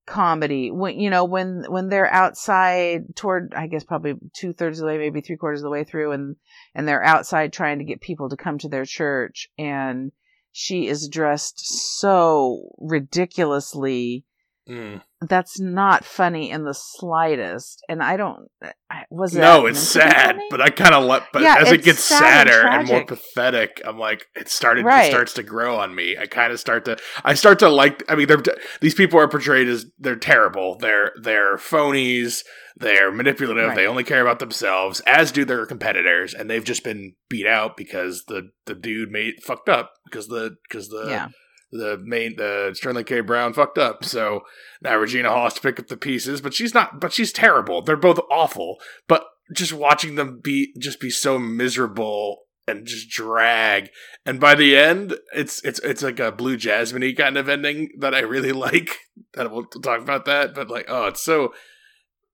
comedy 0.05 0.69
when 0.69 0.99
you 0.99 1.09
know 1.09 1.25
when 1.25 1.65
when 1.67 1.89
they're 1.89 2.11
outside 2.11 3.15
toward 3.15 3.53
i 3.55 3.65
guess 3.65 3.83
probably 3.83 4.13
two-thirds 4.33 4.79
of 4.79 4.83
the 4.83 4.87
way 4.87 4.97
maybe 4.97 5.19
three-quarters 5.19 5.61
of 5.61 5.63
the 5.63 5.69
way 5.69 5.83
through 5.83 6.11
and 6.11 6.35
and 6.75 6.87
they're 6.87 7.03
outside 7.03 7.51
trying 7.51 7.79
to 7.79 7.85
get 7.85 8.01
people 8.01 8.29
to 8.29 8.37
come 8.37 8.57
to 8.57 8.69
their 8.69 8.85
church 8.85 9.47
and 9.57 10.11
she 10.51 10.87
is 10.87 11.09
dressed 11.09 11.59
so 11.99 12.69
ridiculously 12.77 14.23
Mm. 14.67 15.01
that's 15.21 15.59
not 15.59 16.03
funny 16.03 16.49
in 16.49 16.63
the 16.63 16.73
slightest 16.73 17.83
and 17.87 18.01
i 18.01 18.17
don't 18.17 18.49
I, 18.95 19.05
was 19.09 19.33
that 19.33 19.41
No, 19.41 19.65
it's 19.65 19.95
meant 19.95 20.09
to 20.09 20.15
be 20.15 20.15
sad, 20.15 20.41
but 20.49 20.61
I 20.61 20.69
kind 20.69 20.93
of 20.93 21.03
let. 21.03 21.23
But 21.33 21.41
Yeah, 21.41 21.57
as 21.59 21.71
it 21.71 21.83
gets 21.83 22.03
sad 22.03 22.47
sadder 22.47 22.67
and, 22.67 22.87
more 22.87 23.03
pathetic, 23.03 23.81
I'm 23.83 23.97
like, 23.97 24.27
it 24.35 24.47
started. 24.47 24.85
It 24.87 25.09
starts 25.09 25.33
to 25.33 25.43
grow 25.43 25.77
on 25.77 25.93
me. 25.93 26.17
I 26.17 26.27
kind 26.27 26.53
of 26.53 26.59
start 26.59 26.85
to. 26.85 26.97
I 27.23 27.33
start 27.33 27.59
to 27.59 27.69
like. 27.69 28.03
I 28.07 28.15
mean, 28.15 28.27
they're 28.27 28.41
these 28.81 28.93
people 28.93 29.19
are 29.19 29.27
portrayed 29.27 29.67
as 29.67 29.87
they're 29.99 30.15
terrible. 30.15 30.77
They're 30.77 31.11
they're 31.21 31.57
phonies. 31.57 32.43
They're 32.77 33.11
manipulative. 33.11 33.69
Right. 33.69 33.75
They 33.75 33.87
only 33.87 34.03
care 34.03 34.21
about 34.21 34.39
themselves, 34.39 35.01
as 35.01 35.31
do 35.31 35.45
their 35.45 35.65
competitors, 35.65 36.33
and 36.33 36.49
they've 36.49 36.63
just 36.63 36.83
been 36.83 37.15
beat 37.27 37.47
out 37.47 37.75
because 37.75 38.25
the 38.27 38.51
the 38.65 38.75
dude 38.75 39.11
made 39.11 39.43
fucked 39.43 39.69
up 39.69 39.93
because 40.05 40.27
the 40.27 40.57
because 40.69 40.89
the 40.89 41.07
yeah 41.09 41.29
the 41.71 41.97
main 42.03 42.35
the 42.37 42.71
Sterling 42.73 43.05
K. 43.05 43.21
Brown 43.21 43.53
fucked 43.53 43.77
up. 43.77 44.03
So 44.05 44.41
now 44.81 44.97
Regina 44.97 45.29
Hall 45.29 45.45
has 45.45 45.55
to 45.55 45.61
pick 45.61 45.79
up 45.79 45.87
the 45.87 45.97
pieces, 45.97 46.41
but 46.41 46.53
she's 46.53 46.73
not 46.73 46.99
but 46.99 47.13
she's 47.13 47.31
terrible. 47.31 47.81
They're 47.81 47.97
both 47.97 48.19
awful. 48.31 48.77
But 49.07 49.25
just 49.53 49.73
watching 49.73 50.15
them 50.15 50.39
be 50.43 50.73
just 50.79 50.99
be 50.99 51.09
so 51.09 51.37
miserable 51.37 52.45
and 52.67 52.85
just 52.85 53.09
drag. 53.09 53.89
And 54.25 54.39
by 54.39 54.55
the 54.55 54.75
end, 54.75 55.15
it's 55.33 55.63
it's 55.63 55.79
it's 55.79 56.03
like 56.03 56.19
a 56.19 56.31
blue 56.31 56.57
jasmine 56.57 57.15
kind 57.15 57.37
of 57.37 57.49
ending 57.49 57.89
that 57.99 58.15
I 58.15 58.19
really 58.19 58.51
like. 58.53 58.97
That 59.33 59.51
we'll 59.51 59.65
talk 59.65 60.01
about 60.01 60.25
that, 60.25 60.55
but 60.55 60.69
like, 60.69 60.85
oh, 60.87 61.07
it's 61.07 61.21
so 61.21 61.53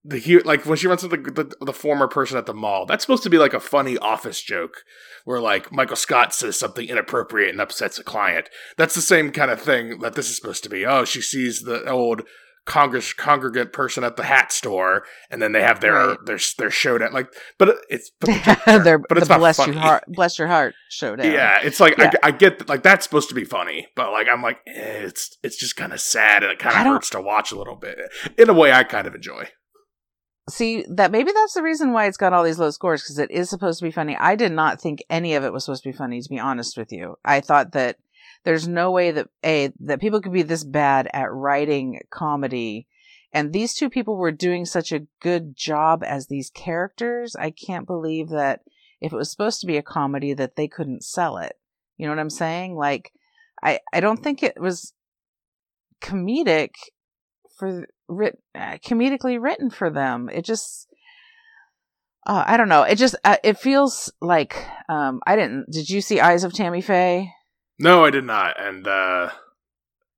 the 0.03 0.20
hu- 0.20 0.39
like 0.46 0.65
when 0.65 0.77
she 0.77 0.88
runs 0.88 1.03
into 1.03 1.17
the, 1.17 1.31
the 1.60 1.65
the 1.65 1.74
former 1.74 2.08
person 2.08 2.38
at 2.38 2.46
the 2.46 2.53
mall. 2.53 2.86
That's 2.86 3.03
supposed 3.03 3.24
to 3.24 3.29
be 3.29 3.38
like 3.38 3.53
a 3.53 3.60
funny 3.60 3.98
office 3.98 4.41
joke 4.41 4.84
where 5.25 5.39
like 5.39 5.72
Michael 5.72 5.96
Scott 5.96 6.34
says 6.34 6.58
something 6.58 6.88
inappropriate 6.88 7.50
and 7.51 7.62
upsets 7.62 8.00
a 8.00 8.03
client. 8.03 8.50
That's 8.77 8.96
the 8.96 9.01
same 9.01 9.31
kind 9.31 9.51
of 9.51 9.62
thing 9.62 10.00
that 10.00 10.13
this 10.15 10.29
is 10.29 10.36
supposed 10.36 10.63
to 10.63 10.70
be. 10.70 10.86
Oh, 10.86 11.05
she 11.05 11.22
sees 11.22 11.62
the 11.62 11.88
old 11.89 12.24
congress 12.63 13.12
congregant 13.13 13.74
person 13.74 14.03
at 14.03 14.15
the 14.17 14.24
hat 14.24 14.51
store, 14.51 15.03
and 15.31 15.41
then 15.41 15.51
they 15.51 15.62
have 15.63 15.81
their 15.81 15.93
Right. 15.93 16.17
their 16.25 16.39
their 16.58 16.70
showdown. 16.72 17.12
Like, 17.13 17.27
but 17.60 17.77
it's 17.89 18.12
but 18.20 18.27
the 18.27 18.81
They're, 18.84 19.00
but 19.00 19.17
it's 19.17 19.27
the 19.27 19.38
bless 19.38 19.58
funny. 19.58 19.74
your 19.74 19.81
heart, 19.81 20.03
bless 20.08 20.38
your 20.39 20.48
heart 20.48 20.74
showdown. 20.89 21.31
Yeah, 21.31 21.60
it's 21.63 21.79
like 21.79 21.98
Yeah. 21.98 22.12
I, 22.24 22.27
I 22.27 22.31
get 22.31 22.60
that, 22.60 22.70
like 22.70 22.81
that's 22.84 23.03
supposed 23.03 23.29
to 23.29 23.36
be 23.36 23.46
funny, 23.46 23.88
but 23.96 24.12
like 24.12 24.27
I'm 24.27 24.41
like 24.41 24.58
eh, 24.67 25.03
it's 25.05 25.38
it's 25.43 25.58
just 25.58 25.75
kind 25.75 25.91
of 25.93 26.00
sad 26.00 26.43
and 26.43 26.51
it 26.51 26.60
kind 26.60 26.75
of 26.75 26.93
hurts 26.93 27.10
to 27.12 27.22
watch 27.22 27.51
a 27.51 27.55
little 27.58 27.75
bit 27.75 27.98
in 28.38 28.50
a 28.50 28.53
way 28.53 28.72
I 28.72 28.84
kind 28.84 29.05
of 29.08 29.15
enjoy. 29.15 29.48
See 30.51 30.86
that 30.89 31.12
maybe 31.12 31.31
that's 31.31 31.53
the 31.53 31.63
reason 31.63 31.93
why 31.93 32.08
it's 32.08 32.17
got 32.17 32.34
all 32.34 32.43
these 32.43 32.60
low 32.60 32.72
scores 32.72 33.01
because 33.01 33.20
it 33.20 33.31
is 33.31 33.50
supposed 33.50 33.79
to 33.79 33.86
be 33.86 33.91
funny. 33.91 34.17
I 34.17 34.36
did 34.36 34.51
not 34.51 34.81
think 34.81 35.03
any 35.10 35.36
of 35.36 35.43
it 35.43 35.53
was 35.53 35.65
supposed 35.65 35.84
to 35.84 35.89
be 35.89 35.98
funny. 35.98 36.22
To 36.22 36.29
be 36.29 36.39
honest 36.39 36.77
with 36.77 36.91
you, 36.91 37.17
I 37.24 37.39
thought 37.39 37.72
that 37.72 37.98
there's 38.43 38.67
no 38.67 38.91
way 38.91 39.12
that 39.12 39.27
a 39.46 39.72
that 39.79 40.01
people 40.01 40.22
could 40.22 40.34
be 40.34 40.41
this 40.41 40.63
bad 40.63 41.08
at 41.13 41.31
writing 41.31 42.01
comedy, 42.10 42.88
and 43.31 43.53
these 43.53 43.74
two 43.74 43.89
people 43.89 44.17
were 44.17 44.31
doing 44.31 44.65
such 44.65 44.91
a 44.91 45.05
good 45.22 45.55
job 45.55 46.03
as 46.03 46.27
these 46.27 46.50
characters. 46.50 47.36
I 47.36 47.51
can't 47.51 47.88
believe 47.88 48.29
that 48.29 48.62
if 49.00 49.13
it 49.13 49.17
was 49.17 49.31
supposed 49.31 49.62
to 49.62 49.67
be 49.67 49.77
a 49.77 49.84
comedy 49.84 50.34
that 50.34 50.55
they 50.55 50.67
couldn't 50.67 51.03
sell 51.03 51.38
it. 51.38 51.53
You 51.98 52.08
know 52.08 52.12
what 52.12 52.20
I'm 52.20 52.29
saying? 52.29 52.75
Like, 52.75 53.12
I 53.63 53.79
I 53.93 54.00
don't 54.00 54.22
think 54.22 54.43
it 54.43 54.60
was 54.60 54.93
comedic 56.01 56.72
for 57.58 57.88
writ, 58.12 58.38
uh, 58.53 58.77
comedically 58.86 59.41
written 59.41 59.70
for 59.70 59.89
them. 59.89 60.30
It 60.30 60.46
just 60.46 60.88
uh, 62.27 62.44
I 62.46 62.58
don't 62.58 62.70
know. 62.70 62.84
It 62.84 62.98
just 62.98 63.15
uh, 63.24 63.38
it 63.44 63.58
feels 63.58 64.12
like 64.22 64.56
um 64.89 65.22
I 65.25 65.36
didn't. 65.36 65.72
Did 65.72 65.89
you 65.89 66.01
see 66.01 66.20
Eyes 66.20 66.44
of 66.44 66.53
Tammy 66.53 66.82
Faye? 66.82 67.34
No, 67.80 68.06
I 68.06 68.12
did 68.12 68.25
not, 68.25 68.60
and 68.60 68.88
uh 68.88 69.32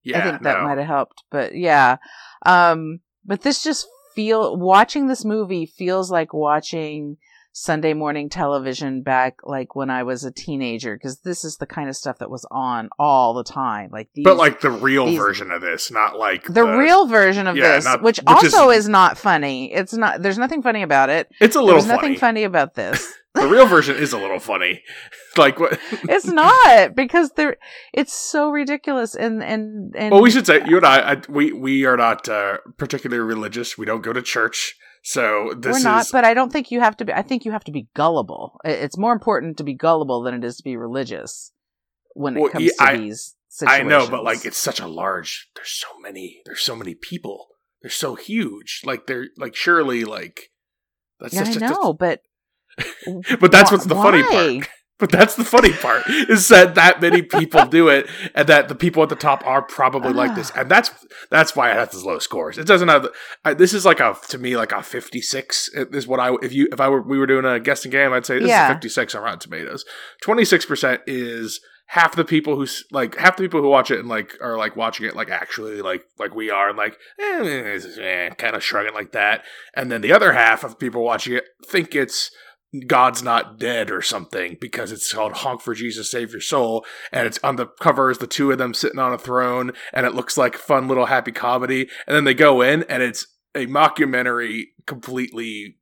yeah, 0.04 0.20
I 0.20 0.22
think 0.24 0.44
that 0.44 0.58
no. 0.58 0.64
might 0.66 0.78
have 0.78 0.88
helped, 0.88 1.24
but 1.32 1.56
yeah. 1.56 1.98
Um, 2.46 3.00
but 3.24 3.42
this 3.42 3.64
just 3.64 3.88
feel 4.14 4.58
watching 4.58 5.08
this 5.08 5.24
movie 5.24 5.66
feels 5.66 6.12
like 6.12 6.34
watching 6.34 7.18
Sunday 7.56 7.94
morning 7.94 8.30
television 8.30 9.04
back 9.04 9.38
like 9.44 9.76
when 9.76 9.92
I 9.92 10.02
was 10.02 10.24
a 10.24 10.32
teenager 10.32 10.96
because 10.96 11.20
this 11.20 11.46
is 11.46 11.58
the 11.58 11.68
kind 11.68 11.88
of 11.88 11.96
stuff 11.96 12.18
that 12.18 12.32
was 12.32 12.48
on 12.50 12.90
all 12.98 13.36
the 13.36 13.44
time. 13.44 13.92
Like 13.92 14.10
these, 14.16 14.24
but 14.24 14.38
like 14.38 14.62
the 14.62 14.72
real 14.72 15.06
these- 15.06 15.20
version 15.20 15.52
of 15.52 15.62
this, 15.62 15.92
not 15.92 16.18
like 16.18 16.46
the, 16.46 16.64
real 16.64 17.06
version 17.06 17.46
of 17.46 17.56
yeah, 17.56 17.76
this, 17.76 17.86
not- 17.86 18.02
which, 18.02 18.18
which 18.18 18.28
also 18.28 18.72
is- 18.72 18.86
is, 18.86 18.90
not 18.90 19.20
funny. 19.20 19.72
It's 19.72 19.94
not. 19.94 20.24
There's 20.24 20.40
nothing 20.40 20.64
funny 20.64 20.82
about 20.82 21.12
it. 21.12 21.30
It's 21.40 21.56
a 21.56 21.62
little 21.62 21.80
funny. 21.80 21.88
There's 21.88 21.96
nothing 21.96 22.16
funny. 22.16 22.42
funny 22.42 22.44
about 22.44 22.74
this. 22.74 23.14
the 23.36 23.48
real 23.48 23.68
version 23.68 23.98
is 23.98 24.14
a 24.14 24.18
little 24.18 24.40
funny. 24.40 24.82
like 25.38 25.60
what? 25.60 25.80
it's 25.92 26.26
not 26.26 26.96
because 26.96 27.30
they're. 27.36 27.58
It's 27.94 28.14
so 28.14 28.50
ridiculous 28.50 29.14
and 29.14 29.44
and 29.44 29.96
and. 29.96 30.12
Well, 30.12 30.24
we 30.24 30.32
should 30.32 30.48
say 30.48 30.64
you 30.66 30.78
and 30.78 30.86
I, 30.88 31.12
I 31.14 31.22
we 31.30 31.54
we 31.54 31.86
are 31.86 31.98
not 31.98 32.28
uh, 32.28 32.58
particularly 32.78 33.24
religious. 33.24 33.78
We 33.78 33.86
don't 33.86 34.02
go 34.02 34.12
to 34.12 34.24
church, 34.24 34.76
so 35.04 35.54
this 35.58 35.78
we're 35.78 35.84
not, 35.84 36.06
is. 36.06 36.12
but 36.12 36.24
I 36.24 36.34
don't 36.34 36.52
think 36.52 36.72
you 36.72 36.80
have 36.80 36.98
to 36.98 37.06
be. 37.06 37.14
I 37.14 37.22
think 37.22 37.46
you 37.46 37.52
have 37.52 37.66
to 37.66 37.72
be 37.72 37.88
gullible. 37.94 38.60
It's 38.64 38.98
more 38.98 39.14
important 39.14 39.58
to 39.58 39.64
be 39.64 39.74
gullible 39.74 40.24
than 40.24 40.34
it 40.34 40.44
is 40.44 40.58
to 40.58 40.64
be 40.64 40.78
religious 40.78 41.52
when 42.14 42.38
it 42.38 42.52
comes 42.52 42.66
yeah, 42.66 42.86
to 42.86 42.92
I- 42.92 42.98
these 42.98 43.36
I 43.62 43.84
know, 43.84 44.10
but 44.10 44.24
like 44.24 44.46
it's 44.46 44.58
such 44.58 44.80
a 44.80 44.88
large. 44.88 45.50
There's 45.56 45.70
so 45.70 46.00
many. 46.00 46.42
There's 46.46 46.62
so 46.62 46.76
many 46.76 46.96
people. 46.96 47.48
They're 47.82 47.92
so 47.92 48.16
huge. 48.16 48.82
Like 48.84 49.06
they're 49.06 49.28
like 49.38 49.56
surely 49.56 50.06
like. 50.06 50.50
That's 51.20 51.36
yeah, 51.36 51.42
I 51.42 51.46
just, 51.46 51.60
know, 51.60 51.94
but 51.94 52.22
but 53.40 53.52
that's 53.52 53.72
what's 53.72 53.86
the 53.86 53.96
funny 53.96 54.24
part. 54.24 54.70
But 55.00 55.12
that's 55.12 55.36
the 55.36 55.44
funny 55.44 55.74
part 55.74 56.04
is 56.08 56.48
that 56.50 56.76
that 56.76 57.02
many 57.02 57.24
people 57.24 57.66
do 57.66 57.90
it, 57.90 58.08
and 58.36 58.48
that 58.48 58.70
the 58.70 58.76
people 58.76 59.02
at 59.04 59.10
the 59.10 59.16
top 59.16 59.46
are 59.46 59.62
probably 59.64 60.14
like 60.14 60.36
this, 60.36 60.52
and 60.56 60.70
that's 60.70 60.92
that's 61.32 61.56
why 61.56 61.72
it 61.72 61.76
has 61.76 61.90
those 61.90 62.04
low 62.06 62.20
scores. 62.20 62.58
It 62.58 62.68
doesn't 62.68 62.88
have. 62.88 63.08
I, 63.44 63.54
this 63.56 63.74
is 63.74 63.86
like 63.86 64.00
a 64.00 64.16
to 64.30 64.38
me 64.38 64.56
like 64.56 64.72
a 64.72 64.84
fifty 64.84 65.20
six 65.20 65.68
is 65.74 66.08
what 66.08 66.20
I 66.20 66.36
if 66.44 66.54
you 66.54 66.68
if 66.72 66.80
I 66.80 66.90
were 66.90 67.02
we 67.02 67.18
were 67.18 67.26
doing 67.26 67.44
a 67.44 67.60
guessing 67.60 67.92
game, 67.92 68.14
I'd 68.14 68.26
say 68.26 68.40
this 68.40 68.48
Yeah. 68.50 68.68
is 68.70 68.74
fifty 68.74 68.88
six 68.88 69.16
on 69.16 69.24
Rotten 69.24 69.40
Tomatoes. 69.40 69.84
Twenty 70.22 70.46
six 70.46 70.64
percent 70.66 71.02
is 71.08 71.60
half 71.88 72.16
the 72.16 72.24
people 72.24 72.56
who 72.56 72.64
s- 72.64 72.84
like 72.92 73.16
half 73.18 73.36
the 73.36 73.44
people 73.44 73.62
who 73.62 73.70
watch 73.70 73.92
it 73.92 74.00
and 74.00 74.08
like 74.08 74.38
are 74.42 74.58
like 74.58 74.76
watching 74.76 75.06
it 75.06 75.16
like 75.16 75.30
actually 75.30 75.82
like 75.82 76.04
like 76.20 76.34
we 76.36 76.50
are 76.52 76.70
and 76.70 76.78
like 76.78 76.98
eh, 77.20 77.78
eh, 78.00 78.30
kind 78.36 78.56
of 78.56 78.64
shrugging 78.64 78.94
like 78.94 79.12
that, 79.12 79.44
and 79.76 79.92
then 79.92 80.02
the 80.02 80.14
other 80.14 80.34
half 80.34 80.64
of 80.64 80.78
people 80.80 81.04
watching 81.04 81.34
it 81.34 81.46
think 81.68 81.96
it's 81.96 82.30
God's 82.88 83.22
not 83.22 83.60
dead 83.60 83.92
or 83.92 84.02
something 84.02 84.58
because 84.60 84.92
it's 84.92 85.14
called 85.14 85.34
Honk 85.34 85.62
for 85.62 85.74
Jesus 85.74 86.10
Save 86.10 86.32
Your 86.32 86.42
Soul. 86.42 86.86
And 87.12 87.28
it's 87.28 87.40
on 87.44 87.56
the 87.56 87.68
cover 87.68 88.10
is 88.10 88.18
the 88.18 88.28
two 88.28 88.52
of 88.52 88.58
them 88.58 88.74
sitting 88.74 89.00
on 89.00 89.14
a 89.14 89.18
throne 89.18 89.72
and 89.94 90.06
it 90.06 90.16
looks 90.16 90.38
like 90.38 90.56
fun 90.56 90.88
little 90.88 91.06
happy 91.06 91.32
comedy. 91.32 91.90
And 92.08 92.16
then 92.16 92.24
they 92.24 92.34
go 92.34 92.62
in 92.62 92.84
and 92.84 93.04
it's 93.04 93.28
a 93.56 93.68
mockumentary 93.68 94.66
completely 94.88 95.78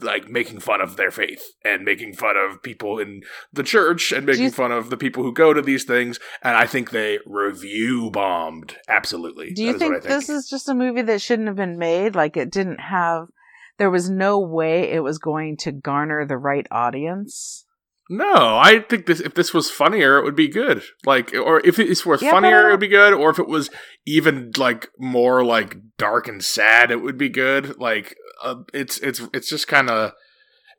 like 0.00 0.28
making 0.28 0.60
fun 0.60 0.80
of 0.80 0.96
their 0.96 1.10
faith 1.10 1.42
and 1.64 1.84
making 1.84 2.14
fun 2.14 2.36
of 2.36 2.62
people 2.62 2.98
in 2.98 3.22
the 3.52 3.62
church 3.62 4.12
and 4.12 4.24
making 4.24 4.50
fun 4.50 4.72
of 4.72 4.88
the 4.90 4.96
people 4.96 5.22
who 5.22 5.32
go 5.32 5.52
to 5.52 5.60
these 5.60 5.84
things. 5.84 6.18
And 6.42 6.56
I 6.56 6.66
think 6.66 6.90
they 6.90 7.18
review 7.26 8.10
bombed. 8.10 8.76
Absolutely. 8.88 9.52
Do 9.52 9.62
you 9.62 9.72
what 9.72 9.78
think, 9.78 10.02
this 10.02 10.28
is 10.28 10.48
just 10.48 10.68
a 10.68 10.74
movie 10.74 11.02
that 11.02 11.20
shouldn't 11.20 11.48
have 11.48 11.56
been 11.56 11.78
made? 11.78 12.14
Like 12.14 12.36
it 12.36 12.50
didn't 12.50 12.80
have. 12.80 13.28
There 13.78 13.90
was 13.90 14.10
no 14.10 14.38
way 14.38 14.90
it 14.90 15.02
was 15.02 15.18
going 15.18 15.56
to 15.58 15.72
garner 15.72 16.26
the 16.26 16.36
right 16.36 16.66
audience. 16.70 17.64
No, 18.10 18.58
I 18.58 18.80
think 18.88 19.06
this 19.06 19.20
if 19.20 19.34
this 19.34 19.52
was 19.52 19.70
funnier, 19.70 20.18
it 20.18 20.24
would 20.24 20.34
be 20.34 20.48
good. 20.48 20.82
Like, 21.04 21.34
or 21.34 21.60
if 21.64 21.78
it 21.78 21.88
was 22.06 22.22
Yeah, 22.22 22.30
but 22.30 22.36
funnier, 22.36 22.68
it 22.68 22.70
would 22.72 22.80
be 22.80 22.88
good. 22.88 23.12
Or 23.12 23.30
if 23.30 23.38
it 23.38 23.46
was 23.46 23.68
even 24.06 24.52
like 24.56 24.88
more 24.98 25.44
like 25.44 25.76
dark 25.98 26.26
and 26.26 26.42
sad, 26.42 26.90
it 26.90 27.02
would 27.02 27.18
be 27.18 27.28
good. 27.28 27.78
Like, 27.78 28.16
uh, 28.42 28.56
it's 28.72 28.98
it's 28.98 29.20
it's 29.34 29.48
just 29.48 29.68
kind 29.68 29.90
of. 29.90 30.12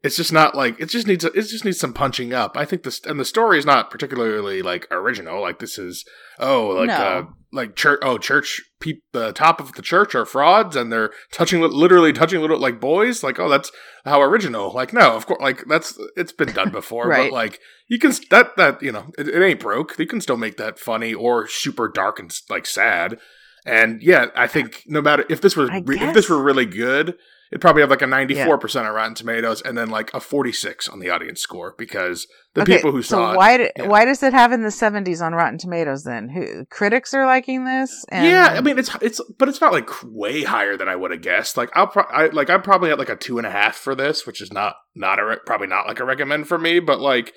It's 0.02 0.16
just 0.16 0.32
not 0.32 0.56
like 0.56 0.80
it 0.80 0.86
just 0.88 1.08
needs 1.08 1.26
it 1.26 1.34
just 1.34 1.66
needs 1.66 1.80
some 1.80 1.94
punching 1.94 2.34
up. 2.34 2.56
I 2.56 2.64
think 2.66 2.84
this 2.84 3.02
and 3.06 3.20
the 3.20 3.26
story 3.26 3.60
is 3.60 3.66
not 3.66 3.92
particularly 3.92 4.62
like 4.62 4.88
original. 4.92 5.42
Like 5.42 5.60
this 5.60 5.78
is 5.78 6.06
oh 6.40 6.68
like 6.70 6.88
No. 6.88 6.94
uh 6.94 7.24
like 7.52 7.76
church 7.76 8.00
oh 8.04 8.18
church 8.18 8.62
peop 8.80 9.02
the 9.12 9.34
top 9.34 9.60
of 9.60 9.74
the 9.74 9.82
church 9.82 10.14
are 10.16 10.26
frauds 10.26 10.76
and 10.76 10.92
they're 10.92 11.10
touching 11.34 11.60
literally 11.62 12.14
touching 12.14 12.40
little 12.40 12.60
like 12.60 12.80
boys 12.80 13.24
like 13.24 13.40
oh 13.40 13.50
that's 13.50 13.72
how 14.06 14.22
original 14.22 14.72
like 14.72 14.94
no 14.94 15.16
of 15.16 15.26
course 15.26 15.42
like 15.42 15.66
that's 15.68 15.98
it's 16.16 16.32
been 16.32 16.54
done 16.54 16.70
before 16.70 17.08
Right. 17.08 17.30
but 17.30 17.34
like 17.34 17.60
you 17.88 17.98
can 17.98 18.12
that 18.30 18.56
that 18.58 18.82
you 18.84 18.92
know 18.92 19.08
it, 19.18 19.28
it 19.28 19.44
ain't 19.44 19.60
broke 19.60 19.98
you 19.98 20.06
can 20.06 20.22
still 20.22 20.38
make 20.38 20.58
that 20.58 20.78
funny 20.80 21.12
or 21.12 21.48
super 21.48 21.90
dark 21.90 22.20
and 22.20 22.32
like 22.52 22.68
sad 22.68 23.18
and 23.66 24.00
yeah 24.04 24.28
i 24.36 24.46
think 24.46 24.84
no 24.86 25.02
matter 25.02 25.26
if 25.28 25.42
this 25.42 25.58
was 25.58 25.72
re- 25.86 26.00
if 26.00 26.14
this 26.14 26.30
were 26.30 26.42
really 26.42 26.68
good 26.68 27.16
it'd 27.52 27.62
probably 27.62 27.82
have 27.82 27.90
like 27.90 28.02
a 28.02 28.06
94% 28.06 28.86
on 28.86 28.94
rotten 28.94 29.16
tomatoes 29.16 29.62
and 29.62 29.78
then 29.78 29.90
like 29.90 30.14
a 30.14 30.20
46 30.20 30.88
on 30.90 31.00
the 31.00 31.10
audience 31.10 31.42
score 31.42 31.76
because 31.78 32.28
the 32.56 32.62
Okay, 32.62 32.78
people 32.78 32.92
who 32.92 33.02
so 33.02 33.18
saw 33.18 33.34
it 33.34 33.38
why 33.38 33.72
yeah. 33.78 33.88
why 33.88 34.06
does 34.06 34.24
it 34.24 34.34
have 34.34 34.52
in 34.52 34.64
the 34.64 34.72
seventies 34.72 35.22
on 35.22 35.34
Rotten 35.34 35.60
Tomatoes? 35.60 36.04
Then 36.04 36.30
who 36.30 36.66
critics 36.66 37.14
are 37.14 37.26
liking 37.26 37.64
this? 37.64 38.06
And 38.10 38.26
yeah, 38.26 38.48
I 38.48 38.62
mean 38.62 38.80
it's 38.80 38.90
it's, 39.02 39.22
but 39.38 39.48
it's 39.48 39.62
not 39.62 39.72
like 39.72 39.90
way 40.04 40.44
higher 40.44 40.76
than 40.76 40.90
I 40.90 40.96
would 40.96 41.12
have 41.12 41.22
guessed. 41.22 41.58
Like 41.58 41.70
I'll 41.74 41.88
pro- 41.88 42.04
I, 42.04 42.28
like 42.28 42.50
I'm 42.50 42.64
probably 42.64 42.90
at 42.90 42.98
like 42.98 43.10
a 43.10 43.16
two 43.16 43.38
and 43.38 43.46
a 43.46 43.52
half 43.52 43.76
for 43.76 43.94
this, 43.94 44.26
which 44.26 44.42
is 44.42 44.52
not 44.52 44.76
not 44.96 45.20
a 45.20 45.26
re- 45.26 45.38
probably 45.46 45.68
not 45.68 45.88
like 45.88 46.00
a 46.00 46.06
recommend 46.06 46.48
for 46.48 46.58
me, 46.58 46.80
but 46.80 47.00
like 47.00 47.34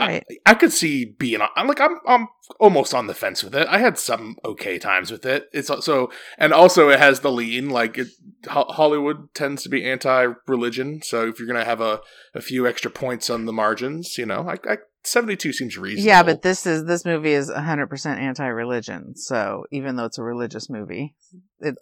Right. 0.00 0.24
I, 0.46 0.50
I 0.50 0.54
could 0.54 0.72
see 0.72 1.04
being 1.04 1.40
on. 1.40 1.48
I'm 1.56 1.68
like 1.68 1.80
I'm 1.80 1.98
I'm 2.06 2.28
almost 2.58 2.94
on 2.94 3.06
the 3.06 3.14
fence 3.14 3.44
with 3.44 3.54
it. 3.54 3.68
I 3.68 3.78
had 3.78 3.96
some 3.98 4.36
okay 4.44 4.78
times 4.78 5.10
with 5.10 5.24
it. 5.24 5.48
It's 5.52 5.70
so 5.84 6.10
and 6.36 6.52
also 6.52 6.88
it 6.88 6.98
has 6.98 7.20
the 7.20 7.30
lean 7.30 7.70
like 7.70 7.96
it, 7.98 8.08
Ho- 8.48 8.66
Hollywood 8.68 9.32
tends 9.34 9.62
to 9.62 9.68
be 9.68 9.84
anti-religion, 9.84 11.02
so 11.02 11.28
if 11.28 11.38
you're 11.38 11.46
gonna 11.46 11.64
have 11.64 11.80
a 11.80 12.00
a 12.34 12.40
few 12.40 12.66
extra 12.66 12.90
points 12.90 13.30
on 13.30 13.44
the 13.44 13.52
margins, 13.52 14.18
you 14.18 14.26
know, 14.26 14.48
I, 14.48 14.54
I 14.72 14.78
72 15.06 15.52
seems 15.52 15.76
reasonable. 15.76 16.06
yeah, 16.06 16.22
but 16.22 16.42
this 16.42 16.66
is 16.66 16.84
this 16.84 17.04
movie 17.04 17.32
is 17.32 17.50
hundred 17.50 17.88
percent 17.88 18.20
anti-religion. 18.20 19.16
So 19.16 19.64
even 19.70 19.96
though 19.96 20.04
it's 20.06 20.18
a 20.18 20.22
religious 20.22 20.70
movie, 20.70 21.14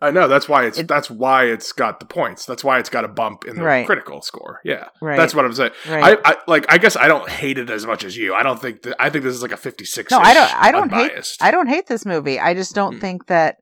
I 0.00 0.10
know 0.10 0.28
that's 0.28 0.48
why 0.48 0.64
it's 0.66 0.78
It- 0.78 0.88
that's 0.88 1.10
why 1.10 1.44
it's 1.44 1.72
got 1.72 2.00
the 2.00 2.06
points. 2.06 2.46
That's 2.46 2.62
why 2.64 2.78
it's 2.78 2.88
got 2.90 3.04
a 3.04 3.08
bump 3.08 3.44
in 3.44 3.56
the 3.56 3.62
Right. 3.62 3.86
critical 3.86 4.22
score. 4.22 4.60
Yeah, 4.64 4.88
right? 5.00 5.16
that's 5.16 5.34
what 5.34 5.44
I'm 5.44 5.52
saying. 5.52 5.72
right. 5.88 6.18
I, 6.24 6.32
I 6.32 6.36
like. 6.46 6.66
I 6.68 6.78
guess 6.78 6.96
I 6.96 7.08
don't 7.08 7.28
hate 7.28 7.58
it 7.58 7.70
as 7.70 7.86
much 7.86 8.04
as 8.04 8.16
you. 8.16 8.34
I 8.34 8.42
don't 8.42 8.60
think 8.60 8.82
that. 8.82 8.96
I 9.00 9.08
think 9.10 9.24
this 9.24 9.34
is 9.34 9.42
like 9.42 9.52
a 9.52 9.56
56. 9.56 10.10
No, 10.10 10.18
I 10.18 10.34
don't- 10.34 10.54
I 10.62 10.72
don't 10.72 10.92
hate- 10.92 11.36
I 11.40 11.50
don't 11.50 11.68
hate 11.68 11.86
this 11.86 12.04
movie. 12.06 12.38
I 12.40 12.54
just 12.54 12.74
don't 12.74 12.96
Mm. 12.96 13.00
think 13.00 13.26
that. 13.26 13.56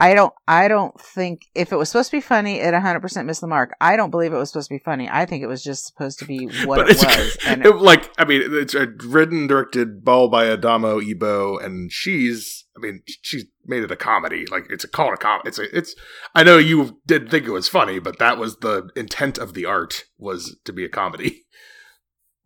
I 0.00 0.14
don't. 0.14 0.32
I 0.46 0.68
don't 0.68 0.98
think 1.00 1.46
if 1.56 1.72
it 1.72 1.76
was 1.76 1.88
supposed 1.88 2.10
to 2.10 2.16
be 2.18 2.20
funny, 2.20 2.60
it 2.60 2.72
100 2.72 3.00
percent 3.00 3.26
missed 3.26 3.40
the 3.40 3.48
mark. 3.48 3.74
I 3.80 3.96
don't 3.96 4.10
believe 4.10 4.32
it 4.32 4.36
was 4.36 4.50
supposed 4.50 4.68
to 4.68 4.74
be 4.76 4.78
funny. 4.78 5.08
I 5.10 5.26
think 5.26 5.42
it 5.42 5.48
was 5.48 5.62
just 5.62 5.86
supposed 5.86 6.20
to 6.20 6.24
be 6.24 6.46
what 6.64 6.88
it 6.88 6.96
was. 6.96 7.36
And 7.44 7.66
it, 7.66 7.76
like 7.76 8.08
I 8.16 8.24
mean, 8.24 8.42
it's 8.44 8.74
a 8.74 8.86
written, 9.04 9.48
directed, 9.48 10.04
bow 10.04 10.28
by 10.28 10.46
Adamma 10.46 11.02
Ebo, 11.02 11.58
and 11.58 11.90
she's. 11.90 12.64
I 12.76 12.80
mean, 12.80 13.02
she's 13.22 13.44
made 13.66 13.82
it 13.82 13.90
a 13.90 13.96
comedy. 13.96 14.46
Like 14.46 14.66
it's 14.70 14.84
a 14.84 14.88
call 14.88 15.12
a 15.12 15.16
com. 15.16 15.40
It's 15.44 15.58
a. 15.58 15.76
It's. 15.76 15.96
I 16.32 16.44
know 16.44 16.58
you 16.58 17.00
did 17.04 17.28
think 17.28 17.46
it 17.46 17.50
was 17.50 17.68
funny, 17.68 17.98
but 17.98 18.20
that 18.20 18.38
was 18.38 18.58
the 18.58 18.88
intent 18.94 19.36
of 19.36 19.54
the 19.54 19.66
art 19.66 20.04
was 20.16 20.56
to 20.64 20.72
be 20.72 20.84
a 20.84 20.88
comedy. 20.88 21.44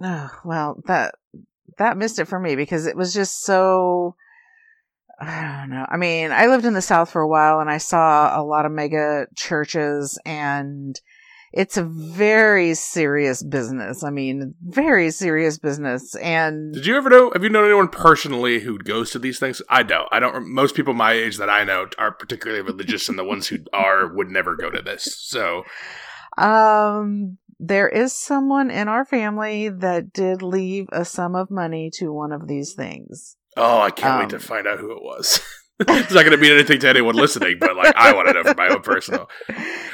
Oh, 0.04 0.30
well, 0.44 0.82
that 0.87 1.14
that 1.78 1.97
missed 1.97 2.18
it 2.18 2.25
for 2.25 2.40
me 2.40 2.56
because 2.56 2.87
it 2.87 2.97
was 2.97 3.14
just 3.14 3.44
so. 3.44 4.16
I 5.23 5.59
don't 5.61 5.71
know. 5.71 5.87
I 5.88 5.97
mean, 5.97 6.33
I 6.33 6.47
lived 6.47 6.64
in 6.64 6.75
the 6.75 6.83
South 6.83 7.11
for 7.11 7.21
a 7.21 7.29
while 7.29 7.61
and 7.61 7.71
I 7.71 7.79
saw 7.79 8.38
a 8.38 8.43
lot 8.43 8.67
of 8.67 8.73
mega 8.73 9.26
churches 9.37 10.19
and 10.26 11.00
it's 11.52 11.76
a 11.76 11.85
very 11.85 12.75
serious 12.75 13.43
business. 13.43 14.02
I 14.02 14.11
mean, 14.11 14.55
very 14.64 15.11
serious 15.11 15.59
business. 15.59 16.17
And 16.17 16.73
Did 16.73 16.87
you 16.87 16.97
ever 16.97 17.11
know? 17.11 17.31
Have 17.33 17.45
you 17.45 17.50
known 17.50 17.67
anyone 17.67 17.88
personally 17.88 18.61
who 18.61 18.79
goes 18.79 19.11
to 19.11 19.19
these 19.19 19.38
things? 19.38 19.61
I 19.69 19.83
don't. 19.83 20.09
I 20.11 20.19
don't. 20.19 20.49
Most 20.49 20.75
people 20.75 20.95
my 20.95 21.12
age 21.12 21.37
that 21.37 21.50
I 21.50 21.62
know 21.64 21.88
are 21.99 22.11
particularly 22.11 22.62
religious, 22.62 23.09
and 23.09 23.19
the 23.19 23.25
ones 23.25 23.49
who 23.49 23.59
are 23.73 24.09
would 24.09 24.29
never 24.29 24.57
go 24.57 24.71
to 24.71 24.81
this. 24.81 25.14
So 25.21 25.64
um, 26.38 27.37
there 27.61 27.88
is 27.88 28.14
someone 28.14 28.71
in 28.71 28.88
our 28.88 29.05
family 29.05 29.69
that 29.69 30.12
did 30.12 30.41
leave 30.41 30.87
a 30.91 31.05
sum 31.05 31.35
of 31.35 31.50
money 31.50 31.91
to 31.95 32.12
one 32.12 32.33
of 32.33 32.49
these 32.49 32.73
things. 32.73 33.37
Oh, 33.56 33.80
I 33.80 33.90
can't 33.90 34.18
wait 34.18 34.25
Um, 34.25 34.30
to 34.30 34.38
find 34.40 34.66
out 34.66 34.78
who 34.78 34.92
it 34.92 35.02
was. 35.02 35.40
it's 35.80 36.12
not 36.14 36.21
going 36.25 36.30
to 36.30 36.37
mean 36.37 36.52
anything 36.52 36.78
to 36.80 36.88
anyone 36.88 37.14
listening, 37.16 37.56
but 37.59 37.76
like 37.76 37.94
I 37.97 38.14
want 38.14 38.28
to 38.28 38.35
know 38.35 38.44
for 38.44 38.54
my 38.56 38.68
own 38.68 38.82
personal. 38.82 39.28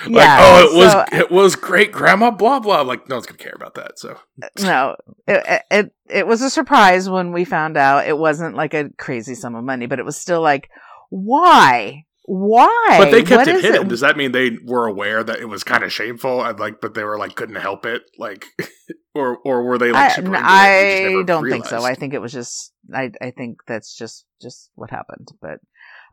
Like, 0.07 0.29
oh, 0.41 0.67
it 0.71 0.77
was 0.77 0.93
so- 0.93 1.05
it 1.13 1.31
was 1.31 1.57
great 1.57 1.91
grandma 1.93 2.31
blah 2.31 2.61
blah. 2.61 2.81
I'm 2.81 2.87
like, 2.87 3.09
no 3.09 3.17
one's 3.17 3.27
going 3.27 3.39
to 3.39 3.43
care 3.45 3.55
about 3.57 3.75
that. 3.75 3.99
So 3.99 4.19
no, 4.61 4.97
it, 5.27 5.63
it 5.71 5.93
it 6.09 6.27
was 6.27 6.43
a 6.43 6.51
surprise 6.51 7.09
when 7.09 7.33
we 7.33 7.45
found 7.45 7.77
out 7.77 8.07
it 8.07 8.17
wasn't 8.19 8.55
like 8.55 8.75
a 8.75 8.91
crazy 8.99 9.35
sum 9.35 9.55
of 9.55 9.65
money, 9.65 9.87
but 9.87 9.99
it 9.99 10.05
was 10.05 10.17
still 10.17 10.41
like, 10.43 10.69
why, 11.11 12.05
why? 12.29 12.97
but 12.99 13.11
they 13.11 13.23
kept 13.23 13.47
What 13.47 13.49
it 13.49 13.63
hidden. 13.63 13.89
Does 13.89 14.01
that 14.01 14.19
mean 14.19 14.33
they 14.33 14.59
were 14.63 14.87
aware 14.87 15.25
that 15.25 15.41
it 15.41 15.47
was 15.47 15.65
kind 15.65 15.83
of 15.83 15.91
shameful 15.91 16.45
and 16.45 16.61
like, 16.61 16.81
but 16.81 16.93
they 16.93 17.03
were 17.03 17.19
like 17.19 17.35
couldn't 17.35 17.57
help 17.57 17.87
it, 17.87 18.03
like, 18.19 18.47
or 19.15 19.39
or 19.39 19.65
were 19.65 19.79
they 19.79 19.93
like? 19.93 20.13
I, 20.13 20.15
super 20.15 20.37
n- 20.37 20.43
into 20.43 20.47
it 20.47 20.53
and 20.53 20.91
just 20.91 21.31
I 21.31 21.33
don't 21.33 21.51
think 21.51 21.67
so. 21.67 21.83
I 21.85 21.95
think 21.95 22.13
it 22.13 22.21
was 22.21 22.33
just 22.33 22.73
I 22.93 23.11
I 23.23 23.31
think 23.31 23.61
that's 23.67 23.97
just 23.97 24.27
just 24.43 24.71
what 24.75 24.91
happened. 24.91 25.29
But 25.41 25.61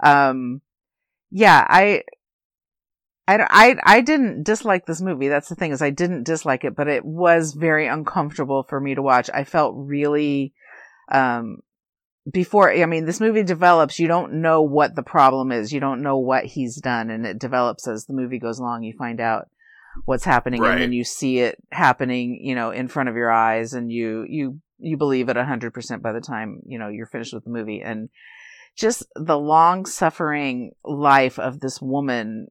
um 0.02 0.62
yeah, 1.32 1.66
I 1.68 2.04
I, 3.28 3.46
I, 3.50 3.76
I 3.84 4.02
didn't 4.02 4.44
dislike 4.44 4.86
this 4.86 5.02
movie. 5.02 5.28
That's 5.28 5.50
the 5.50 5.56
thing 5.56 5.72
is 5.72 5.82
I 5.82 5.90
didn't 5.90 6.24
dislike 6.24 6.64
it, 6.64 6.76
but 6.76 6.88
it 6.88 7.04
was 7.04 7.54
very 7.54 7.88
uncomfortable 7.88 8.64
for 8.64 8.80
me 8.80 8.96
to 8.96 9.02
watch. 9.02 9.30
I 9.34 9.44
felt 9.44 9.74
really, 9.76 10.54
um, 11.12 11.58
before, 12.32 12.72
I 12.72 12.86
mean, 12.86 13.06
this 13.06 13.20
movie 13.20 13.44
develops, 13.44 14.00
you 14.00 14.08
don't 14.08 14.42
know 14.42 14.62
what 14.62 14.96
the 14.96 15.04
problem 15.04 15.52
is. 15.52 15.72
You 15.72 15.80
don't 15.80 16.02
know 16.02 16.18
what 16.18 16.46
he's 16.46 16.82
done 16.82 17.10
and 17.10 17.26
it 17.26 17.40
develops 17.40 17.88
as 17.88 18.06
the 18.06 18.14
movie 18.14 18.40
goes 18.40 18.60
along. 18.60 18.84
You 18.84 18.94
find 18.98 19.20
out 19.20 19.48
what's 20.06 20.26
happening 20.26 20.62
Right. 20.62 20.74
and 20.74 20.82
then 20.82 20.94
you 20.94 21.04
see 21.04 21.40
it 21.40 21.58
happening, 21.72 22.40
you 22.42 22.56
know, 22.56 22.72
in 22.72 22.88
front 22.88 23.10
of 23.10 23.16
your 23.16 23.32
eyes 23.32 23.74
and 23.74 23.92
you, 23.92 24.26
you, 24.28 24.60
you 24.80 24.98
believe 24.98 25.30
it 25.30 25.38
a 25.38 25.46
hundred 25.46 25.74
percent 25.74 26.02
by 26.02 26.12
the 26.12 26.20
time, 26.22 26.62
you 26.66 26.80
know, 26.80 26.90
you're 26.90 27.06
finished 27.06 27.34
with 27.34 27.44
the 27.44 27.50
movie 27.52 27.82
and 27.82 28.10
just 28.76 29.06
the 29.16 29.38
long 29.38 29.86
suffering 29.86 30.72
life 30.84 31.40
of 31.40 31.60
this 31.60 31.82
woman 31.82 32.48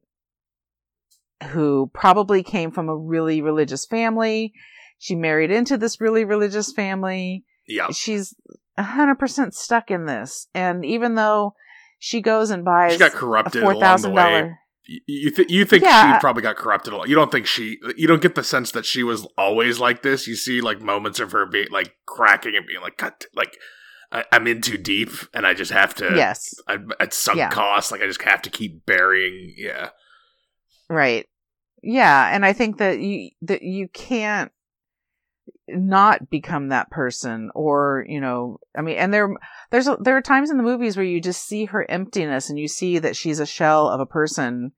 who 1.49 1.91
probably 1.93 2.41
came 2.41 2.71
from 2.71 2.89
a 2.89 2.95
really 2.95 3.41
religious 3.41 3.85
family. 3.85 4.53
She 4.97 5.15
married 5.15 5.51
into 5.51 5.77
this 5.77 5.99
really 6.01 6.23
religious 6.23 6.71
family. 6.71 7.43
Yeah. 7.67 7.87
She's 7.91 8.35
a 8.77 8.83
hundred 8.83 9.15
percent 9.15 9.53
stuck 9.53 9.89
in 9.91 10.05
this. 10.05 10.47
And 10.53 10.85
even 10.85 11.15
though 11.15 11.53
she 11.99 12.21
goes 12.21 12.49
and 12.51 12.63
buys 12.65 12.93
She 12.93 12.99
got 12.99 13.11
corrupted 13.11 13.63
the 13.63 14.11
way. 14.11 14.51
You 14.87 14.99
you, 15.07 15.31
th- 15.31 15.49
you 15.49 15.65
think 15.65 15.83
Yeah. 15.83 16.13
she 16.15 16.19
probably 16.19 16.43
got 16.43 16.57
corrupted 16.57 16.93
a 16.93 16.97
lot. 16.97 17.09
You 17.09 17.15
don't 17.15 17.31
think 17.31 17.47
she. 17.47 17.77
You 17.97 18.07
don't 18.07 18.21
get 18.21 18.35
the 18.35 18.43
sense 18.43 18.69
that 18.71 18.85
she 18.85 19.01
was 19.01 19.27
always 19.37 19.79
like 19.79 20.03
this. 20.03 20.27
You 20.27 20.35
see 20.35 20.61
like 20.61 20.79
moments 20.79 21.19
of 21.19 21.31
her 21.31 21.47
being 21.47 21.69
like 21.71 21.95
cracking 22.05 22.55
and 22.55 22.67
being 22.67 22.81
like, 22.81 22.97
"Cut!" 22.97 23.25
Like 23.33 23.57
I, 24.11 24.25
I'm 24.31 24.45
in 24.45 24.61
too 24.61 24.77
deep, 24.77 25.09
and 25.33 25.47
I 25.47 25.55
just 25.55 25.71
have 25.71 25.95
to. 25.95 26.13
Yes. 26.15 26.53
I, 26.67 26.77
at 26.99 27.13
some 27.15 27.35
Yeah. 27.37 27.49
cost, 27.49 27.91
like 27.91 28.01
I 28.01 28.05
just 28.05 28.21
have 28.21 28.43
to 28.43 28.51
keep 28.51 28.85
burying. 28.85 29.55
Yeah. 29.57 29.89
Right. 30.87 31.25
Yeah, 31.81 32.29
and 32.33 32.45
I 32.45 32.53
think 32.53 32.77
that 32.77 32.99
you 32.99 33.31
that 33.41 33.63
you 33.63 33.87
can't 33.87 34.51
not 35.67 36.29
become 36.29 36.69
that 36.69 36.89
person 36.89 37.51
or, 37.55 38.05
you 38.07 38.21
know, 38.21 38.59
I 38.77 38.81
mean, 38.81 38.97
and 38.97 39.13
there 39.13 39.29
there's 39.71 39.89
there 39.99 40.17
are 40.17 40.21
times 40.21 40.51
in 40.51 40.57
the 40.57 40.63
movies 40.63 40.95
where 40.95 41.05
you 41.05 41.19
just 41.19 41.45
see 41.45 41.65
her 41.65 41.89
emptiness 41.89 42.49
and 42.49 42.59
you 42.59 42.67
see 42.67 42.99
that 42.99 43.15
she's 43.15 43.39
a 43.39 43.45
shell 43.45 43.89
of 43.89 43.99
a 43.99 44.05
person 44.05 44.71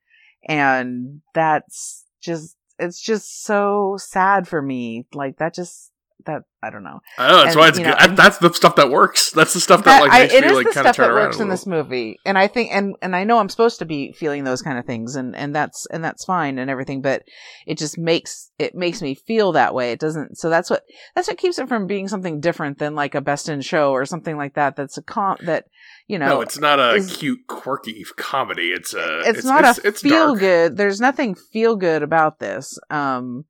and 0.47 1.21
that's 1.33 2.05
just 2.21 2.55
it's 2.79 3.01
just 3.01 3.43
so 3.43 3.97
sad 3.99 4.47
for 4.47 4.61
me. 4.61 5.05
Like 5.13 5.37
that 5.37 5.53
just 5.53 5.91
that 6.27 6.43
I 6.63 6.69
don't 6.69 6.83
know. 6.83 6.99
I 7.17 7.27
know 7.29 7.37
that's 7.37 7.49
And, 7.49 7.59
why 7.59 7.67
it's 7.69 7.77
you 7.77 7.85
good. 7.85 7.91
know, 7.91 7.97
I- 7.99 8.07
that's 8.07 8.37
the 8.39 8.51
stuff 8.53 8.75
that 8.77 8.89
works. 8.89 9.31
That's 9.31 9.53
the 9.53 9.59
stuff 9.59 9.83
that, 9.83 9.99
That- 9.99 10.01
like 10.01 10.11
I- 10.11 10.19
makes 10.23 10.33
it 10.33 10.41
me 10.41 10.47
is 10.47 10.53
like 10.53 10.67
the 10.67 10.73
kind 10.73 10.87
of 10.87 10.95
stuff 10.95 11.07
that 11.07 11.13
works 11.13 11.39
in 11.39 11.49
this 11.49 11.65
movie, 11.67 12.17
and 12.25 12.37
I 12.37 12.47
think, 12.47 12.71
and 12.73 12.95
and 13.01 13.15
I 13.15 13.23
know 13.25 13.37
I'm 13.39 13.49
supposed 13.49 13.79
to 13.79 13.85
be 13.85 14.11
feeling 14.13 14.43
those 14.43 14.61
kind 14.61 14.77
of 14.79 14.85
things, 14.85 15.15
and 15.15 15.35
and 15.35 15.55
that's 15.55 15.85
and 15.91 16.03
that's 16.03 16.25
fine 16.25 16.57
and 16.59 16.69
everything, 16.69 17.01
but 17.01 17.23
it 17.65 17.77
just 17.77 17.97
makes 17.97 18.51
it 18.59 18.75
makes 18.75 19.01
me 19.01 19.15
feel 19.15 19.51
that 19.53 19.73
way. 19.73 19.91
It 19.91 19.99
doesn't. 19.99 20.37
So 20.37 20.49
that's 20.49 20.69
what 20.69 20.83
that's 21.15 21.27
what 21.27 21.37
keeps 21.37 21.59
it 21.59 21.67
from 21.67 21.87
being 21.87 22.07
something 22.07 22.39
different 22.39 22.79
than 22.79 22.95
like 22.95 23.15
a 23.15 23.21
best 23.21 23.49
in 23.49 23.61
show 23.61 23.91
or 23.91 24.05
something 24.05 24.37
like 24.37 24.55
that. 24.55 24.75
That's 24.75 24.97
a 24.97 25.03
comp 25.03 25.41
that 25.41 25.65
you 26.07 26.17
know. 26.19 26.27
No, 26.27 26.41
it's 26.41 26.57
not 26.59 26.79
a 26.79 26.93
is- 26.95 27.15
cute, 27.17 27.39
quirky 27.47 28.03
comedy. 28.17 28.69
It's 28.69 28.93
a. 28.93 29.21
it's, 29.25 29.43
not 29.45 29.63
it's, 29.63 29.77
a 29.79 29.87
it's 29.87 30.01
feel 30.01 30.29
dark. 30.29 30.39
good. 30.39 30.77
There's 30.77 30.99
nothing 30.99 31.35
feel 31.53 31.75
good 31.75 32.01
about 32.03 32.39
this. 32.39 32.77
Um, 32.89 33.45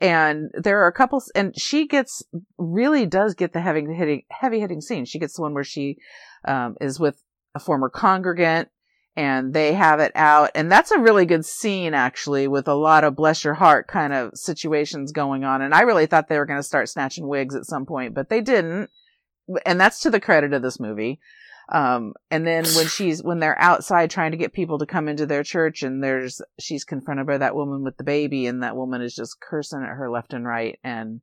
and 0.00 0.50
there 0.54 0.82
are 0.84 0.88
a 0.88 0.92
couple, 0.92 1.22
and 1.34 1.58
she 1.58 1.86
gets 1.86 2.22
really 2.56 3.06
does 3.06 3.34
get 3.34 3.52
the 3.52 3.60
heavy 3.60 3.84
hitting 3.92 4.22
heavy 4.30 4.60
hitting 4.60 4.80
scene. 4.80 5.04
She 5.04 5.18
gets 5.18 5.36
the 5.36 5.42
one 5.42 5.54
where 5.54 5.64
she 5.64 5.98
um, 6.46 6.76
is 6.80 6.98
with 7.00 7.22
a 7.54 7.60
former 7.60 7.88
congregant. 7.88 8.68
And 9.16 9.52
they 9.52 9.72
have 9.72 9.98
it 9.98 10.12
out, 10.14 10.52
and 10.54 10.70
that's 10.70 10.92
a 10.92 11.00
really 11.00 11.26
good 11.26 11.44
scene, 11.44 11.92
actually, 11.92 12.46
with 12.46 12.68
a 12.68 12.74
lot 12.74 13.02
of 13.02 13.16
bless 13.16 13.42
your 13.42 13.54
heart 13.54 13.88
kind 13.88 14.12
of 14.12 14.30
situations 14.34 15.10
going 15.10 15.42
on. 15.42 15.60
And 15.60 15.74
I 15.74 15.80
really 15.80 16.06
thought 16.06 16.28
they 16.28 16.38
were 16.38 16.46
going 16.46 16.60
to 16.60 16.62
start 16.62 16.88
snatching 16.88 17.26
wigs 17.26 17.56
at 17.56 17.66
some 17.66 17.84
point, 17.84 18.14
but 18.14 18.28
they 18.28 18.40
didn't. 18.40 18.90
And 19.66 19.80
that's 19.80 19.98
to 20.02 20.10
the 20.10 20.20
credit 20.20 20.52
of 20.52 20.62
this 20.62 20.78
movie. 20.78 21.18
Um, 21.70 22.14
and 22.30 22.46
then 22.46 22.64
when 22.76 22.86
she's, 22.86 23.22
when 23.22 23.40
they're 23.40 23.60
outside 23.60 24.10
trying 24.10 24.30
to 24.30 24.38
get 24.38 24.54
people 24.54 24.78
to 24.78 24.86
come 24.86 25.06
into 25.06 25.26
their 25.26 25.42
church 25.42 25.82
and 25.82 26.02
there's, 26.02 26.40
she's 26.58 26.84
confronted 26.84 27.26
by 27.26 27.36
that 27.38 27.54
woman 27.54 27.82
with 27.84 27.98
the 27.98 28.04
baby 28.04 28.46
and 28.46 28.62
that 28.62 28.74
woman 28.76 29.02
is 29.02 29.14
just 29.14 29.38
cursing 29.40 29.82
at 29.82 29.90
her 29.96 30.10
left 30.10 30.32
and 30.32 30.46
right. 30.46 30.78
And, 30.82 31.20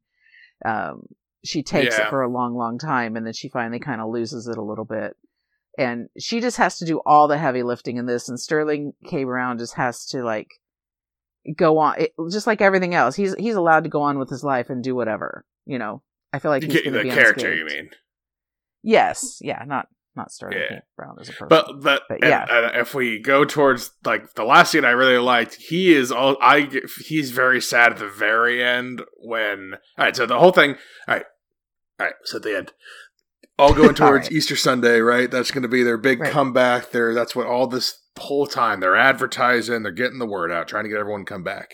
um, 0.63 1.07
she 1.43 1.63
takes 1.63 1.97
Yeah. 1.97 2.05
it 2.05 2.09
for 2.09 2.21
a 2.21 2.29
long, 2.29 2.55
long 2.55 2.77
time 2.77 3.15
and 3.15 3.25
then 3.25 3.33
she 3.33 3.49
finally 3.49 3.79
kind 3.79 4.01
of 4.01 4.09
loses 4.11 4.47
it 4.47 4.57
a 4.57 4.61
little 4.63 4.85
bit. 4.85 5.15
And 5.79 6.09
she 6.19 6.39
just 6.41 6.57
has 6.57 6.77
to 6.77 6.85
do 6.85 7.01
all 7.05 7.27
the 7.27 7.37
heavy 7.39 7.63
lifting 7.63 7.97
in 7.97 8.05
this 8.05 8.29
and 8.29 8.39
Sterling 8.39 8.93
K. 9.07 9.23
Brown 9.23 9.57
just 9.57 9.73
has 9.75 10.05
to 10.07 10.23
like 10.23 10.49
go 11.57 11.79
on, 11.79 11.99
it, 11.99 12.13
just 12.31 12.45
like 12.47 12.61
everything 12.61 12.93
else. 12.93 13.15
He's, 13.15 13.33
he's 13.35 13.55
allowed 13.55 13.83
to 13.85 13.89
go 13.89 14.03
on 14.03 14.19
with 14.19 14.29
his 14.29 14.43
life 14.43 14.69
and 14.69 14.83
do 14.83 14.93
whatever, 14.95 15.43
you 15.65 15.79
know. 15.79 16.03
I 16.31 16.37
feel 16.39 16.51
like 16.51 16.63
he's 16.63 16.71
get 16.73 16.83
going 16.83 16.93
to 16.93 16.99
the 16.99 17.03
be 17.03 17.09
character, 17.09 17.47
unscathed. 17.51 17.71
you 17.71 17.77
mean? 17.83 17.89
Yes, 18.83 19.39
yeah, 19.41 19.63
not 19.65 19.87
not 20.15 20.31
Sterling 20.31 20.57
Yeah. 20.57 20.67
K. 20.77 20.81
Brown 20.95 21.15
as 21.19 21.29
a 21.29 21.31
person. 21.33 21.47
But 21.49 21.67
but, 21.81 22.03
But 22.09 22.21
and- 22.23 22.29
yeah. 22.29 22.45
and 22.49 22.75
if 22.77 22.93
we 22.93 23.19
go 23.19 23.43
towards 23.45 23.91
like 24.05 24.33
the 24.35 24.43
last 24.45 24.71
scene 24.71 24.85
I 24.85 24.91
really 24.91 25.17
liked, 25.17 25.55
he 25.55 25.93
is 25.93 26.11
all 26.11 26.37
I 26.41 26.69
he's 27.05 27.31
very 27.31 27.61
sad 27.61 27.93
at 27.93 27.97
the 27.99 28.07
very 28.09 28.63
end 28.63 29.01
when 29.17 29.73
all 29.97 30.05
right. 30.05 30.15
So 30.15 30.25
the 30.25 30.39
whole 30.39 30.51
thing, 30.51 30.75
all 31.07 31.15
right, 31.15 31.25
all 31.99 32.05
right. 32.07 32.15
So 32.23 32.37
at 32.37 32.43
the 32.43 32.57
end, 32.57 32.71
all 33.59 33.73
going 33.81 33.95
towards 33.95 34.27
right. 34.27 34.31
Easter 34.31 34.55
Sunday, 34.55 34.99
right? 34.99 35.29
That's 35.29 35.51
going 35.51 35.63
to 35.63 35.67
be 35.69 35.83
their 35.83 35.97
big 35.97 36.19
Right. 36.21 36.31
comeback. 36.31 36.91
There, 36.91 37.13
that's 37.13 37.35
what 37.35 37.47
all 37.47 37.67
this 37.67 38.01
whole 38.17 38.47
time 38.47 38.79
they're 38.79 38.95
advertising, 38.95 39.83
they're 39.83 39.91
getting 39.91 40.19
the 40.19 40.25
word 40.25 40.51
out, 40.51 40.67
trying 40.69 40.85
to 40.85 40.89
get 40.89 40.99
everyone 40.99 41.25
to 41.25 41.29
come 41.33 41.43
back, 41.43 41.73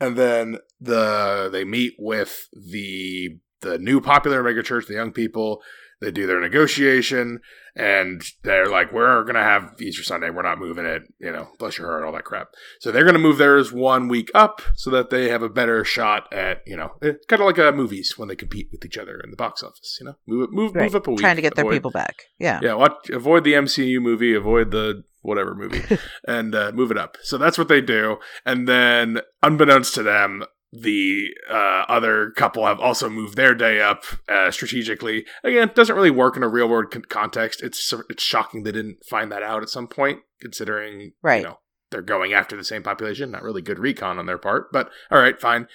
and 0.00 0.16
then 0.16 0.58
the 0.80 1.48
they 1.50 1.64
meet 1.64 1.94
with 1.98 2.48
the 2.52 3.38
the 3.62 3.78
new 3.78 4.00
popular 4.00 4.42
megachurch, 4.44 4.86
the 4.86 4.94
young 4.94 5.10
people. 5.12 5.62
They 6.00 6.10
do 6.10 6.26
their 6.26 6.40
negotiation, 6.40 7.40
and 7.74 8.22
they're 8.42 8.68
like, 8.68 8.92
"We're 8.92 9.24
gonna 9.24 9.42
have 9.42 9.74
Easter 9.80 10.02
Sunday. 10.02 10.28
We're 10.30 10.42
not 10.42 10.58
moving 10.58 10.84
it. 10.84 11.02
You 11.18 11.32
know, 11.32 11.48
bless 11.58 11.78
your 11.78 11.86
heart, 11.88 12.04
all 12.04 12.12
that 12.12 12.24
crap." 12.24 12.48
So 12.80 12.92
they're 12.92 13.04
gonna 13.04 13.18
move 13.18 13.38
theirs 13.38 13.72
one 13.72 14.08
week 14.08 14.30
up, 14.34 14.60
so 14.74 14.90
that 14.90 15.08
they 15.10 15.28
have 15.30 15.42
a 15.42 15.48
better 15.48 15.84
shot 15.84 16.30
at 16.32 16.58
you 16.66 16.76
know, 16.76 16.90
kind 17.00 17.40
of 17.40 17.46
like 17.46 17.58
uh, 17.58 17.72
movies 17.72 18.14
when 18.18 18.28
they 18.28 18.36
compete 18.36 18.68
with 18.70 18.84
each 18.84 18.98
other 18.98 19.18
in 19.24 19.30
the 19.30 19.36
box 19.36 19.62
office. 19.62 19.96
You 20.00 20.06
know, 20.06 20.14
move 20.26 20.52
move 20.52 20.74
Right. 20.74 20.84
move 20.84 20.96
up 20.96 21.06
a 21.06 21.10
week, 21.10 21.20
trying 21.20 21.36
to 21.36 21.42
get 21.42 21.54
their 21.54 21.70
people 21.70 21.90
back. 21.90 22.24
Yeah. 22.38 22.60
yeah, 22.62 22.74
watch, 22.74 23.08
avoid 23.10 23.44
the 23.44 23.54
MCU 23.54 24.00
movie, 24.00 24.34
avoid 24.34 24.70
the 24.72 25.02
whatever 25.22 25.54
movie, 25.54 25.82
and 26.28 26.54
uh, 26.54 26.72
move 26.72 26.90
it 26.90 26.98
up. 26.98 27.16
So 27.22 27.38
that's 27.38 27.56
what 27.58 27.68
they 27.68 27.80
do. 27.80 28.18
And 28.44 28.68
then, 28.68 29.20
unbeknownst 29.42 29.94
to 29.94 30.02
them, 30.02 30.44
the 30.72 31.28
uh, 31.50 31.84
other 31.88 32.30
couple 32.36 32.66
have 32.66 32.80
also 32.80 33.08
moved 33.08 33.36
their 33.36 33.54
day 33.54 33.80
up 33.80 34.04
uh, 34.28 34.50
strategically. 34.50 35.24
Again, 35.44 35.70
doesn't 35.74 35.94
really 35.96 36.10
work 36.10 36.36
in 36.36 36.42
a 36.42 36.48
real 36.48 36.68
world 36.68 36.90
con- 36.90 37.02
context. 37.08 37.62
It's 37.62 37.92
it's 38.10 38.22
shocking 38.22 38.62
they 38.62 38.72
didn't 38.72 39.04
find 39.08 39.30
that 39.32 39.42
out 39.42 39.62
at 39.62 39.68
some 39.70 39.86
point, 39.86 40.20
considering 40.40 41.12
Right. 41.22 41.42
you 41.42 41.48
know 41.48 41.58
they're 41.90 42.02
going 42.02 42.32
after 42.32 42.56
the 42.56 42.64
same 42.64 42.82
population. 42.82 43.30
Not 43.30 43.42
really 43.42 43.62
good 43.62 43.78
recon 43.78 44.18
on 44.18 44.26
their 44.26 44.38
part, 44.38 44.72
but 44.72 44.90
all 45.10 45.20
right, 45.20 45.40
fine. 45.40 45.68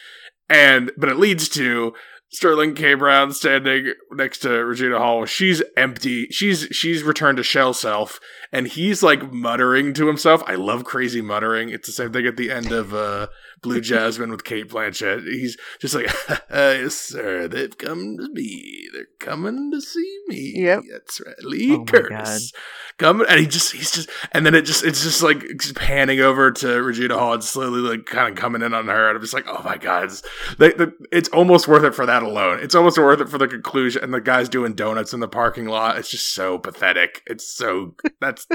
And 0.49 0.91
but 0.97 1.09
it 1.09 1.17
leads 1.17 1.47
to 1.49 1.93
Sterling 2.33 2.75
K. 2.75 2.93
Brown 2.93 3.33
standing 3.33 3.93
next 4.09 4.39
to 4.39 4.49
Regina 4.49 4.97
Hall. 4.97 5.25
She's 5.25 5.61
empty. 5.75 6.27
She's 6.31 6.67
she's 6.71 7.03
returned 7.03 7.37
to 7.37 7.43
shell 7.43 7.73
self, 7.73 8.21
and 8.53 8.67
he's 8.67 9.03
like 9.03 9.33
muttering 9.33 9.93
to 9.95 10.07
himself. 10.07 10.41
I 10.47 10.55
love 10.55 10.85
crazy 10.85 11.21
muttering. 11.21 11.69
It's 11.69 11.87
the 11.87 11.93
same 11.93 12.13
thing 12.13 12.25
at 12.25 12.37
the 12.37 12.49
end 12.49 12.71
of 12.71 12.93
uh, 12.93 13.27
Blue 13.61 13.81
Jasmine 13.81 14.31
with 14.31 14.45
Cate 14.45 14.69
Blanchett. 14.69 15.25
He's 15.25 15.57
just 15.79 15.93
like, 15.93 16.09
"Yes, 16.49 16.95
sir. 16.95 17.49
They've 17.49 17.77
come 17.77 18.15
to 18.17 18.29
me. 18.29 18.87
They're 18.93 19.07
coming 19.19 19.69
to 19.71 19.81
see 19.81 20.19
me. 20.27 20.53
Yep. 20.55 20.83
That's 20.89 21.19
right, 21.19 21.43
Lee 21.43 21.73
Oh 21.73 21.83
Curtis." 21.83 22.53
Coming, 22.97 23.25
and 23.27 23.39
he 23.39 23.47
just 23.47 23.71
he's 23.73 23.91
just 23.91 24.09
and 24.31 24.45
then 24.45 24.53
it 24.53 24.61
just 24.61 24.85
it's 24.85 25.01
just 25.01 25.23
like 25.23 25.43
just 25.59 25.75
panning 25.75 26.19
over 26.19 26.51
to 26.51 26.83
Regina 26.83 27.17
Hall 27.17 27.33
and 27.33 27.43
slowly 27.43 27.79
like 27.79 28.05
kind 28.05 28.29
of 28.29 28.39
coming 28.39 28.61
in 28.61 28.73
on 28.75 28.87
her 28.87 29.07
and 29.07 29.15
I'm 29.15 29.21
just 29.21 29.33
like 29.33 29.47
oh 29.47 29.63
my 29.63 29.77
god 29.77 30.03
it's, 30.05 30.21
they, 30.59 30.73
the, 30.73 30.93
it's 31.11 31.29
almost 31.29 31.67
worth 31.67 31.83
it 31.83 31.95
for 31.95 32.05
that 32.05 32.20
alone. 32.23 32.59
It's 32.61 32.75
almost 32.75 32.97
worth 32.97 33.21
it 33.21 33.29
for 33.29 33.37
the 33.37 33.47
conclusion 33.47 34.03
and 34.03 34.13
the 34.13 34.21
guys 34.21 34.49
doing 34.49 34.73
donuts 34.73 35.13
in 35.13 35.19
the 35.19 35.27
parking 35.27 35.67
lot. 35.67 35.97
It's 35.97 36.09
just 36.09 36.33
so 36.33 36.57
pathetic. 36.57 37.21
It's 37.25 37.53
so 37.53 37.95
that's 38.19 38.47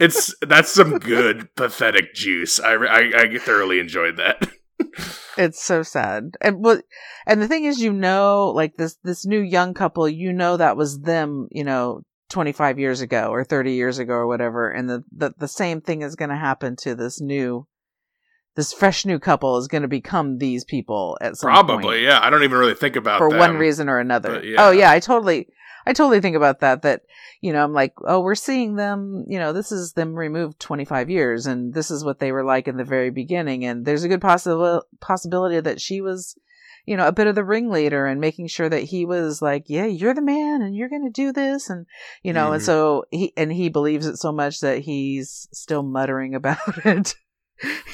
it's 0.00 0.34
that's 0.42 0.72
some 0.72 0.98
good 0.98 1.54
pathetic 1.56 2.14
juice. 2.14 2.60
I, 2.60 2.74
I 2.74 3.22
I 3.22 3.38
thoroughly 3.38 3.80
enjoyed 3.80 4.16
that. 4.16 4.48
It's 5.38 5.62
so 5.62 5.82
sad. 5.82 6.30
And 6.40 6.62
but 6.62 6.84
and 7.26 7.42
the 7.42 7.48
thing 7.48 7.64
is 7.64 7.80
you 7.80 7.92
know 7.92 8.52
like 8.54 8.76
this 8.76 8.96
this 9.04 9.26
new 9.26 9.40
young 9.40 9.74
couple, 9.74 10.08
you 10.08 10.32
know 10.32 10.56
that 10.56 10.76
was 10.76 11.00
them, 11.00 11.48
you 11.50 11.64
know, 11.64 12.00
25 12.30 12.78
years 12.78 13.00
ago 13.00 13.28
or 13.30 13.44
30 13.44 13.72
years 13.72 13.98
ago 13.98 14.14
or 14.14 14.26
whatever 14.26 14.68
and 14.68 14.88
the 14.90 15.04
the, 15.12 15.32
the 15.38 15.48
same 15.48 15.80
thing 15.80 16.02
is 16.02 16.16
going 16.16 16.28
to 16.28 16.36
happen 16.36 16.74
to 16.74 16.94
this 16.94 17.20
new 17.20 17.66
this 18.56 18.72
fresh 18.72 19.06
new 19.06 19.18
couple 19.18 19.56
is 19.58 19.68
going 19.68 19.82
to 19.82 19.88
become 19.88 20.38
these 20.38 20.64
people 20.64 21.16
at 21.20 21.36
some 21.36 21.50
point. 21.50 21.66
probably 21.66 21.84
point 21.84 22.02
yeah 22.02 22.18
I 22.20 22.30
don't 22.30 22.42
even 22.42 22.58
really 22.58 22.74
think 22.74 22.96
about 22.96 23.18
for 23.18 23.30
them. 23.30 23.38
one 23.38 23.56
reason 23.56 23.88
or 23.88 23.98
another. 23.98 24.42
yeah. 24.44 24.66
Oh 24.66 24.70
yeah, 24.70 24.90
I 24.90 24.98
totally 24.98 25.48
I 25.86 25.92
totally 25.92 26.20
think 26.20 26.36
about 26.36 26.60
that. 26.60 26.82
That 26.82 27.02
you 27.40 27.52
know, 27.52 27.62
I'm 27.62 27.72
like, 27.72 27.94
oh, 28.04 28.20
we're 28.20 28.34
seeing 28.34 28.74
them. 28.74 29.24
You 29.28 29.38
know, 29.38 29.52
this 29.52 29.70
is 29.70 29.92
them 29.92 30.14
removed 30.14 30.58
25 30.58 31.08
years, 31.08 31.46
and 31.46 31.72
this 31.72 31.90
is 31.90 32.04
what 32.04 32.18
they 32.18 32.32
were 32.32 32.44
like 32.44 32.66
in 32.66 32.76
the 32.76 32.84
very 32.84 33.10
beginning. 33.10 33.64
And 33.64 33.84
there's 33.84 34.02
a 34.02 34.08
good 34.08 34.20
possible 34.20 34.82
possibility 35.00 35.60
that 35.60 35.80
she 35.80 36.00
was, 36.00 36.36
you 36.86 36.96
know, 36.96 37.06
a 37.06 37.12
bit 37.12 37.28
of 37.28 37.36
the 37.36 37.44
ringleader 37.44 38.06
and 38.06 38.20
making 38.20 38.48
sure 38.48 38.68
that 38.68 38.82
he 38.82 39.04
was 39.04 39.40
like, 39.40 39.64
yeah, 39.68 39.86
you're 39.86 40.14
the 40.14 40.22
man, 40.22 40.60
and 40.60 40.74
you're 40.74 40.88
going 40.88 41.04
to 41.04 41.10
do 41.10 41.32
this, 41.32 41.70
and 41.70 41.86
you 42.24 42.32
know, 42.32 42.46
mm-hmm. 42.46 42.54
and 42.54 42.62
so 42.62 43.04
he 43.12 43.32
and 43.36 43.52
he 43.52 43.68
believes 43.68 44.06
it 44.06 44.16
so 44.16 44.32
much 44.32 44.60
that 44.60 44.80
he's 44.80 45.48
still 45.52 45.84
muttering 45.84 46.34
about 46.34 46.84
it. 46.84 47.14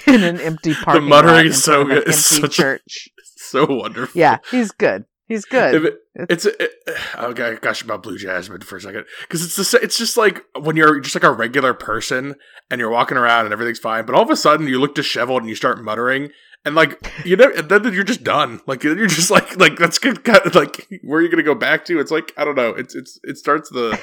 In 0.06 0.22
an 0.22 0.40
empty 0.40 0.74
parking 0.74 1.04
the 1.04 1.08
muttering 1.08 1.46
is 1.46 1.62
so 1.62 1.84
good. 1.84 2.08
It's 2.08 2.32
empty 2.32 2.48
church. 2.48 3.08
A, 3.18 3.22
so 3.36 3.66
wonderful. 3.66 4.18
Yeah, 4.18 4.38
he's 4.50 4.70
good. 4.72 5.04
He's 5.26 5.44
good. 5.44 5.86
It, 5.86 5.94
it's 6.28 6.44
it, 6.44 6.70
oh 7.16 7.32
gosh 7.32 7.82
about 7.82 8.02
Blue 8.02 8.18
Jasmine 8.18 8.60
for 8.60 8.76
a 8.76 8.80
second 8.80 9.06
because 9.22 9.42
it's 9.42 9.56
the 9.56 9.78
it's 9.82 9.96
just 9.96 10.16
like 10.16 10.44
when 10.60 10.76
you're 10.76 11.00
just 11.00 11.14
like 11.14 11.24
a 11.24 11.32
regular 11.32 11.72
person 11.72 12.34
and 12.70 12.78
you're 12.78 12.90
walking 12.90 13.16
around 13.16 13.46
and 13.46 13.52
everything's 13.52 13.78
fine, 13.78 14.04
but 14.04 14.14
all 14.14 14.22
of 14.22 14.30
a 14.30 14.36
sudden 14.36 14.66
you 14.66 14.78
look 14.78 14.94
disheveled 14.94 15.42
and 15.42 15.48
you 15.48 15.54
start 15.54 15.82
muttering 15.82 16.30
and 16.64 16.74
like 16.74 17.10
you 17.24 17.36
know 17.36 17.50
and 17.56 17.68
then 17.68 17.92
you're 17.94 18.04
just 18.04 18.24
done. 18.24 18.60
Like 18.66 18.82
you're 18.82 19.06
just 19.06 19.30
like 19.30 19.56
like 19.56 19.78
that's 19.78 19.98
good. 19.98 20.26
Like 20.54 20.86
where 21.02 21.20
are 21.20 21.22
you 21.22 21.30
gonna 21.30 21.42
go 21.42 21.54
back 21.54 21.84
to? 21.86 21.98
It's 21.98 22.10
like 22.10 22.32
I 22.36 22.44
don't 22.44 22.56
know. 22.56 22.70
It's 22.70 22.94
it's 22.94 23.18
it 23.22 23.38
starts 23.38 23.70
the 23.70 23.98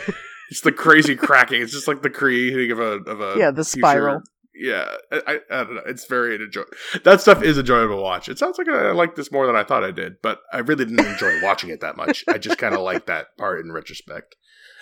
it's 0.49 0.61
the 0.61 0.71
crazy 0.71 1.15
cracking. 1.17 1.61
It's 1.61 1.73
just 1.73 1.87
like 1.87 2.01
the 2.01 2.09
creating 2.09 2.71
of 2.71 2.79
a 2.79 3.09
of 3.09 3.21
a 3.21 3.37
yeah 3.37 3.51
the 3.51 3.63
spiral 3.63 4.23
yeah, 4.59 4.85
I, 5.11 5.39
I, 5.49 5.63
don't 5.63 5.75
know. 5.75 5.81
It's 5.85 6.05
very 6.05 6.35
enjoyable. 6.35 6.71
That 7.03 7.21
stuff 7.21 7.41
is 7.41 7.57
enjoyable 7.57 7.95
to 7.95 8.01
watch. 8.01 8.27
It 8.27 8.37
sounds 8.37 8.57
like 8.57 8.67
I 8.67 8.91
like 8.91 9.15
this 9.15 9.31
more 9.31 9.47
than 9.47 9.55
I 9.55 9.63
thought 9.63 9.83
I 9.83 9.91
did, 9.91 10.21
but 10.21 10.41
I 10.51 10.59
really 10.59 10.85
didn't 10.85 11.05
enjoy 11.05 11.41
watching 11.41 11.69
it 11.69 11.79
that 11.79 11.95
much. 11.95 12.25
I 12.27 12.37
just 12.37 12.57
kind 12.57 12.75
of 12.75 12.81
like 12.81 13.05
that 13.05 13.37
part 13.37 13.61
in 13.61 13.71
retrospect. 13.71 14.35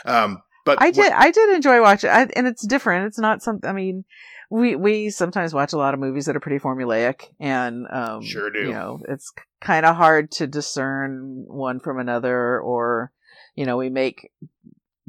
Um, 0.03 0.41
but 0.65 0.81
I 0.81 0.91
did, 0.91 1.11
I 1.13 1.31
did 1.31 1.55
enjoy 1.55 1.81
watching, 1.81 2.09
I, 2.09 2.27
and 2.35 2.47
it's 2.47 2.65
different. 2.65 3.05
It's 3.05 3.19
not 3.19 3.43
something. 3.43 3.69
I 3.69 3.73
mean, 3.73 4.03
we 4.49 4.75
we 4.75 5.09
sometimes 5.09 5.53
watch 5.53 5.73
a 5.73 5.77
lot 5.77 5.93
of 5.93 5.99
movies 5.99 6.25
that 6.25 6.35
are 6.35 6.41
pretty 6.41 6.59
formulaic, 6.59 7.25
and 7.39 7.85
um, 7.91 8.23
sure 8.23 8.49
do. 8.49 8.59
You 8.59 8.71
know, 8.71 8.99
it's 9.07 9.31
kind 9.61 9.85
of 9.85 9.95
hard 9.95 10.31
to 10.31 10.47
discern 10.47 11.45
one 11.47 11.79
from 11.79 11.99
another, 11.99 12.59
or 12.59 13.11
you 13.55 13.65
know, 13.65 13.77
we 13.77 13.89
make 13.89 14.31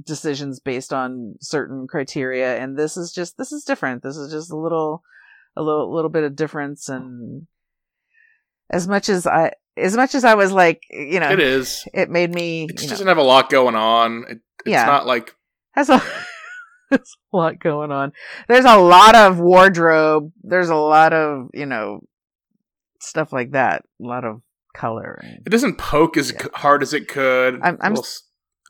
decisions 0.04 0.60
based 0.60 0.92
on 0.92 1.34
certain 1.40 1.86
criteria 1.88 2.58
and 2.58 2.78
this 2.78 2.96
is 2.96 3.12
just 3.12 3.36
this 3.36 3.52
is 3.52 3.64
different. 3.64 4.02
This 4.02 4.16
is 4.16 4.32
just 4.32 4.52
a 4.52 4.56
little 4.56 5.02
a 5.56 5.62
little 5.62 5.92
little 5.94 6.10
bit 6.10 6.24
of 6.24 6.36
difference 6.36 6.88
and 6.88 7.46
as 8.70 8.86
much 8.86 9.08
as 9.08 9.26
i 9.26 9.50
as 9.76 9.96
much 9.96 10.14
as 10.14 10.24
i 10.24 10.34
was 10.34 10.52
like 10.52 10.82
you 10.90 11.18
know 11.18 11.30
it 11.30 11.40
is. 11.40 11.84
it 11.94 12.10
made 12.10 12.32
me 12.32 12.64
it 12.64 12.76
doesn't 12.76 13.06
know, 13.06 13.10
have 13.10 13.18
a 13.18 13.22
lot 13.22 13.50
going 13.50 13.74
on. 13.74 14.24
It, 14.28 14.38
it's 14.60 14.72
yeah. 14.72 14.86
not 14.86 15.06
like 15.06 15.34
has 15.72 15.88
a 15.88 16.02
there's 16.90 17.16
a 17.32 17.36
lot 17.36 17.58
going 17.58 17.92
on. 17.92 18.12
There's 18.48 18.64
a 18.64 18.76
lot 18.76 19.14
of 19.14 19.38
wardrobe. 19.38 20.32
There's 20.42 20.70
a 20.70 20.76
lot 20.76 21.12
of 21.12 21.48
you 21.54 21.66
know 21.66 22.00
stuff 23.00 23.32
like 23.32 23.52
that. 23.52 23.84
A 24.02 24.06
lot 24.06 24.24
of 24.24 24.42
color 24.74 25.18
and, 25.24 25.42
it 25.44 25.50
doesn't 25.50 25.76
poke 25.76 26.16
as 26.16 26.32
yeah. 26.32 26.46
hard 26.54 26.82
as 26.82 26.94
it 26.94 27.08
could. 27.08 27.60
I'm, 27.62 27.78
I'm 27.80 27.96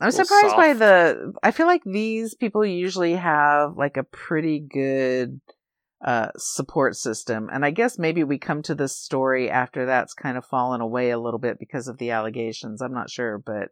I'm 0.01 0.11
surprised 0.11 0.47
soft. 0.47 0.57
by 0.57 0.73
the. 0.73 1.33
I 1.43 1.51
feel 1.51 1.67
like 1.67 1.83
these 1.85 2.33
people 2.33 2.65
usually 2.65 3.13
have 3.13 3.75
like 3.75 3.97
a 3.97 4.03
pretty 4.03 4.59
good 4.59 5.41
uh, 6.03 6.29
support 6.37 6.95
system, 6.95 7.49
and 7.51 7.65
I 7.65 7.71
guess 7.71 7.99
maybe 7.99 8.23
we 8.23 8.37
come 8.37 8.61
to 8.63 8.75
this 8.75 8.95
story 8.95 9.49
after 9.49 9.85
that's 9.85 10.13
kind 10.13 10.37
of 10.37 10.45
fallen 10.45 10.81
away 10.81 11.09
a 11.09 11.19
little 11.19 11.39
bit 11.39 11.59
because 11.59 11.87
of 11.87 11.97
the 11.97 12.11
allegations. 12.11 12.81
I'm 12.81 12.93
not 12.93 13.09
sure, 13.09 13.37
but 13.37 13.69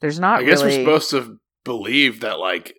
there's 0.00 0.18
not. 0.18 0.40
I 0.40 0.44
guess 0.44 0.62
really... 0.62 0.78
we're 0.78 0.84
supposed 0.84 1.10
to 1.10 1.38
believe 1.64 2.20
that 2.20 2.40
like 2.40 2.74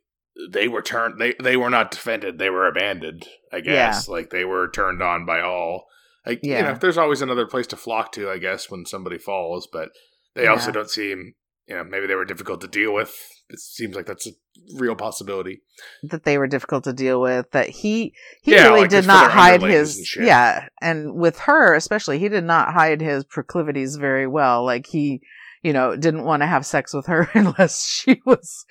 they 0.50 0.68
were 0.68 0.82
turned. 0.82 1.20
They 1.20 1.36
they 1.42 1.56
were 1.56 1.70
not 1.70 1.92
defended. 1.92 2.40
They 2.40 2.50
were 2.50 2.68
abandoned. 2.68 3.28
I 3.54 3.62
guess 3.62 4.08
yeah. 4.08 4.14
like 4.14 4.30
they 4.32 4.44
were 4.44 4.70
turned 4.70 5.02
on 5.02 5.26
by 5.26 5.42
all. 5.42 5.86
Like 6.26 6.42
yeah. 6.44 6.58
you 6.58 6.64
know, 6.64 6.74
there's 6.76 6.98
always 6.98 7.22
another 7.22 7.46
place 7.46 7.68
to 7.68 7.78
flock 7.78 8.12
to. 8.14 8.30
I 8.30 8.38
guess 8.38 8.70
when 8.70 8.86
somebody 8.86 9.18
falls, 9.18 9.68
but 9.72 9.90
they 10.36 10.44
yeah. 10.44 10.52
also 10.52 10.72
don't 10.72 10.90
seem 10.90 11.36
you 11.72 11.78
know, 11.78 11.86
maybe 11.86 12.06
they 12.06 12.16
were 12.16 12.26
difficult 12.26 12.60
to 12.62 12.68
deal 12.68 12.94
with. 12.94 13.16
It 13.50 13.60
seems 13.60 13.96
like 13.96 14.06
that's 14.06 14.28
a 14.28 14.32
real 14.76 14.94
possibility. 14.94 15.62
That 16.04 16.26
they 16.26 16.38
were 16.38 16.48
difficult 16.48 16.84
to 16.84 16.92
deal 16.92 17.22
with. 17.22 17.50
That 17.52 17.70
he 17.70 18.14
he 18.42 18.52
yeah, 18.52 18.68
really 18.68 18.82
like 18.82 18.90
did 18.90 19.08
not 19.08 19.32
hide 19.32 19.62
his 19.62 20.16
and 20.18 20.28
yeah, 20.28 20.68
and 20.82 21.14
with 21.16 21.40
her 21.40 21.74
especially, 21.74 22.20
he 22.20 22.28
did 22.28 22.44
not 22.44 22.74
hide 22.74 23.00
his 23.00 23.24
proclivities 23.24 23.96
very 23.96 24.28
well. 24.28 24.66
Like 24.66 24.86
he, 24.86 25.22
you 25.64 25.74
know, 25.74 25.96
didn't 25.96 26.24
want 26.24 26.42
to 26.42 26.48
have 26.48 26.66
sex 26.66 26.94
with 26.94 27.08
her 27.08 27.30
unless 27.34 27.86
she 27.86 28.22
was 28.26 28.66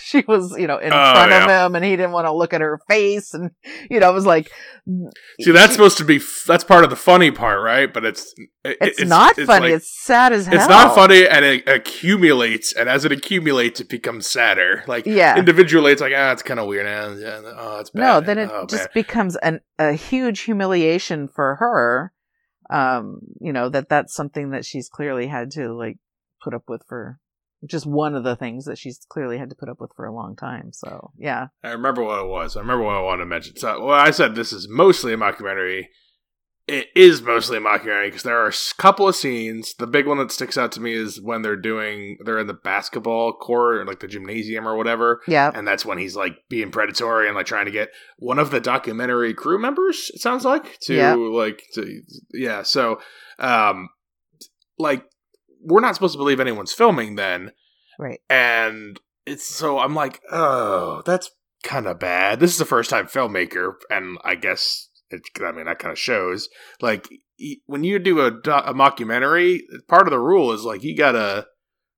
she 0.00 0.24
was, 0.26 0.56
you 0.58 0.66
know, 0.66 0.78
in 0.78 0.92
oh, 0.92 1.12
front 1.12 1.30
yeah. 1.30 1.44
of 1.44 1.66
him 1.66 1.76
and 1.76 1.84
he 1.84 1.92
didn't 1.92 2.12
want 2.12 2.26
to 2.26 2.32
look 2.32 2.52
at 2.52 2.60
her 2.60 2.80
face. 2.88 3.34
And, 3.34 3.50
you 3.90 4.00
know, 4.00 4.10
it 4.10 4.14
was 4.14 4.26
like. 4.26 4.50
See, 5.40 5.50
that's 5.50 5.72
supposed 5.72 5.98
to 5.98 6.04
be, 6.04 6.20
that's 6.46 6.64
part 6.64 6.84
of 6.84 6.90
the 6.90 6.96
funny 6.96 7.30
part, 7.30 7.62
right? 7.62 7.92
But 7.92 8.04
it's. 8.04 8.34
It, 8.64 8.76
it's, 8.80 9.00
it's, 9.00 9.08
not 9.08 9.38
it's 9.38 9.46
funny. 9.46 9.68
Like, 9.68 9.76
it's 9.76 10.04
sad 10.04 10.32
as 10.32 10.46
hell. 10.46 10.56
It's 10.56 10.68
not 10.68 10.94
funny 10.94 11.26
and 11.26 11.44
it 11.44 11.68
accumulates. 11.68 12.72
And 12.72 12.88
as 12.88 13.04
it 13.04 13.12
accumulates, 13.12 13.80
it 13.80 13.88
becomes 13.88 14.26
sadder. 14.26 14.84
Like, 14.86 15.06
yeah. 15.06 15.38
individually, 15.38 15.92
it's 15.92 16.02
like, 16.02 16.12
ah, 16.16 16.32
it's 16.32 16.42
kind 16.42 16.60
of 16.60 16.66
weird. 16.66 16.86
yeah, 16.86 17.40
oh, 17.56 17.80
it's 17.80 17.90
bad. 17.90 18.02
No, 18.02 18.20
then 18.20 18.38
it 18.38 18.50
oh, 18.52 18.66
just 18.66 18.92
becomes 18.92 19.36
an, 19.36 19.60
a 19.78 19.92
huge 19.92 20.40
humiliation 20.40 21.28
for 21.28 21.56
her. 21.56 22.12
Um, 22.70 23.20
you 23.40 23.52
know, 23.52 23.70
that 23.70 23.88
that's 23.88 24.14
something 24.14 24.50
that 24.50 24.66
she's 24.66 24.90
clearly 24.90 25.26
had 25.26 25.50
to, 25.52 25.72
like, 25.72 25.96
put 26.42 26.54
up 26.54 26.64
with 26.68 26.82
for 26.88 27.18
just 27.66 27.86
one 27.86 28.14
of 28.14 28.24
the 28.24 28.36
things 28.36 28.64
that 28.66 28.78
she's 28.78 29.04
clearly 29.08 29.38
had 29.38 29.50
to 29.50 29.56
put 29.56 29.68
up 29.68 29.80
with 29.80 29.90
for 29.96 30.04
a 30.04 30.14
long 30.14 30.36
time. 30.36 30.72
So 30.72 31.10
yeah, 31.16 31.48
I 31.62 31.70
remember 31.70 32.02
what 32.02 32.20
it 32.20 32.28
was. 32.28 32.56
I 32.56 32.60
remember 32.60 32.84
what 32.84 32.96
I 32.96 33.02
wanted 33.02 33.24
to 33.24 33.26
mention. 33.26 33.56
So 33.56 33.86
well, 33.86 33.98
I 33.98 34.10
said 34.10 34.34
this 34.34 34.52
is 34.52 34.68
mostly 34.68 35.12
a 35.12 35.16
mockumentary. 35.16 35.86
It 36.68 36.88
is 36.94 37.22
mostly 37.22 37.56
a 37.56 37.60
mockumentary 37.60 38.08
because 38.08 38.24
there 38.24 38.38
are 38.38 38.48
a 38.48 38.54
couple 38.76 39.08
of 39.08 39.16
scenes. 39.16 39.74
The 39.78 39.86
big 39.86 40.06
one 40.06 40.18
that 40.18 40.30
sticks 40.30 40.58
out 40.58 40.70
to 40.72 40.80
me 40.80 40.92
is 40.92 41.20
when 41.20 41.42
they're 41.42 41.56
doing 41.56 42.18
they're 42.24 42.38
in 42.38 42.46
the 42.46 42.54
basketball 42.54 43.32
court 43.32 43.78
or 43.78 43.84
like 43.86 44.00
the 44.00 44.06
gymnasium 44.06 44.68
or 44.68 44.76
whatever. 44.76 45.22
Yeah, 45.26 45.50
and 45.52 45.66
that's 45.66 45.84
when 45.84 45.98
he's 45.98 46.14
like 46.14 46.36
being 46.48 46.70
predatory 46.70 47.26
and 47.26 47.34
like 47.34 47.46
trying 47.46 47.66
to 47.66 47.72
get 47.72 47.88
one 48.18 48.38
of 48.38 48.50
the 48.50 48.60
documentary 48.60 49.34
crew 49.34 49.58
members. 49.58 50.12
It 50.14 50.20
sounds 50.20 50.44
like 50.44 50.78
to 50.82 50.94
yep. 50.94 51.16
like 51.18 51.64
to 51.74 52.02
yeah. 52.32 52.62
So 52.62 53.00
um, 53.38 53.88
like 54.78 55.04
we're 55.62 55.80
not 55.80 55.94
supposed 55.94 56.14
to 56.14 56.18
believe 56.18 56.40
anyone's 56.40 56.72
filming 56.72 57.16
then. 57.16 57.52
Right. 57.98 58.20
And 58.28 59.00
it's 59.26 59.44
so 59.44 59.78
I'm 59.78 59.94
like, 59.94 60.20
oh, 60.30 61.02
that's 61.04 61.30
kind 61.62 61.86
of 61.86 61.98
bad. 61.98 62.40
This 62.40 62.54
is 62.54 62.60
a 62.60 62.66
first 62.66 62.90
time 62.90 63.06
filmmaker, 63.06 63.72
and 63.90 64.18
I 64.24 64.34
guess 64.34 64.88
it, 65.10 65.22
I 65.44 65.52
mean 65.52 65.66
that 65.66 65.78
kind 65.78 65.92
of 65.92 65.98
shows. 65.98 66.48
Like 66.80 67.08
when 67.66 67.84
you 67.84 67.98
do 67.98 68.20
a, 68.20 68.28
a 68.28 68.74
mockumentary, 68.74 69.60
part 69.88 70.06
of 70.06 70.10
the 70.10 70.20
rule 70.20 70.52
is 70.52 70.64
like 70.64 70.82
you 70.82 70.96
gotta 70.96 71.46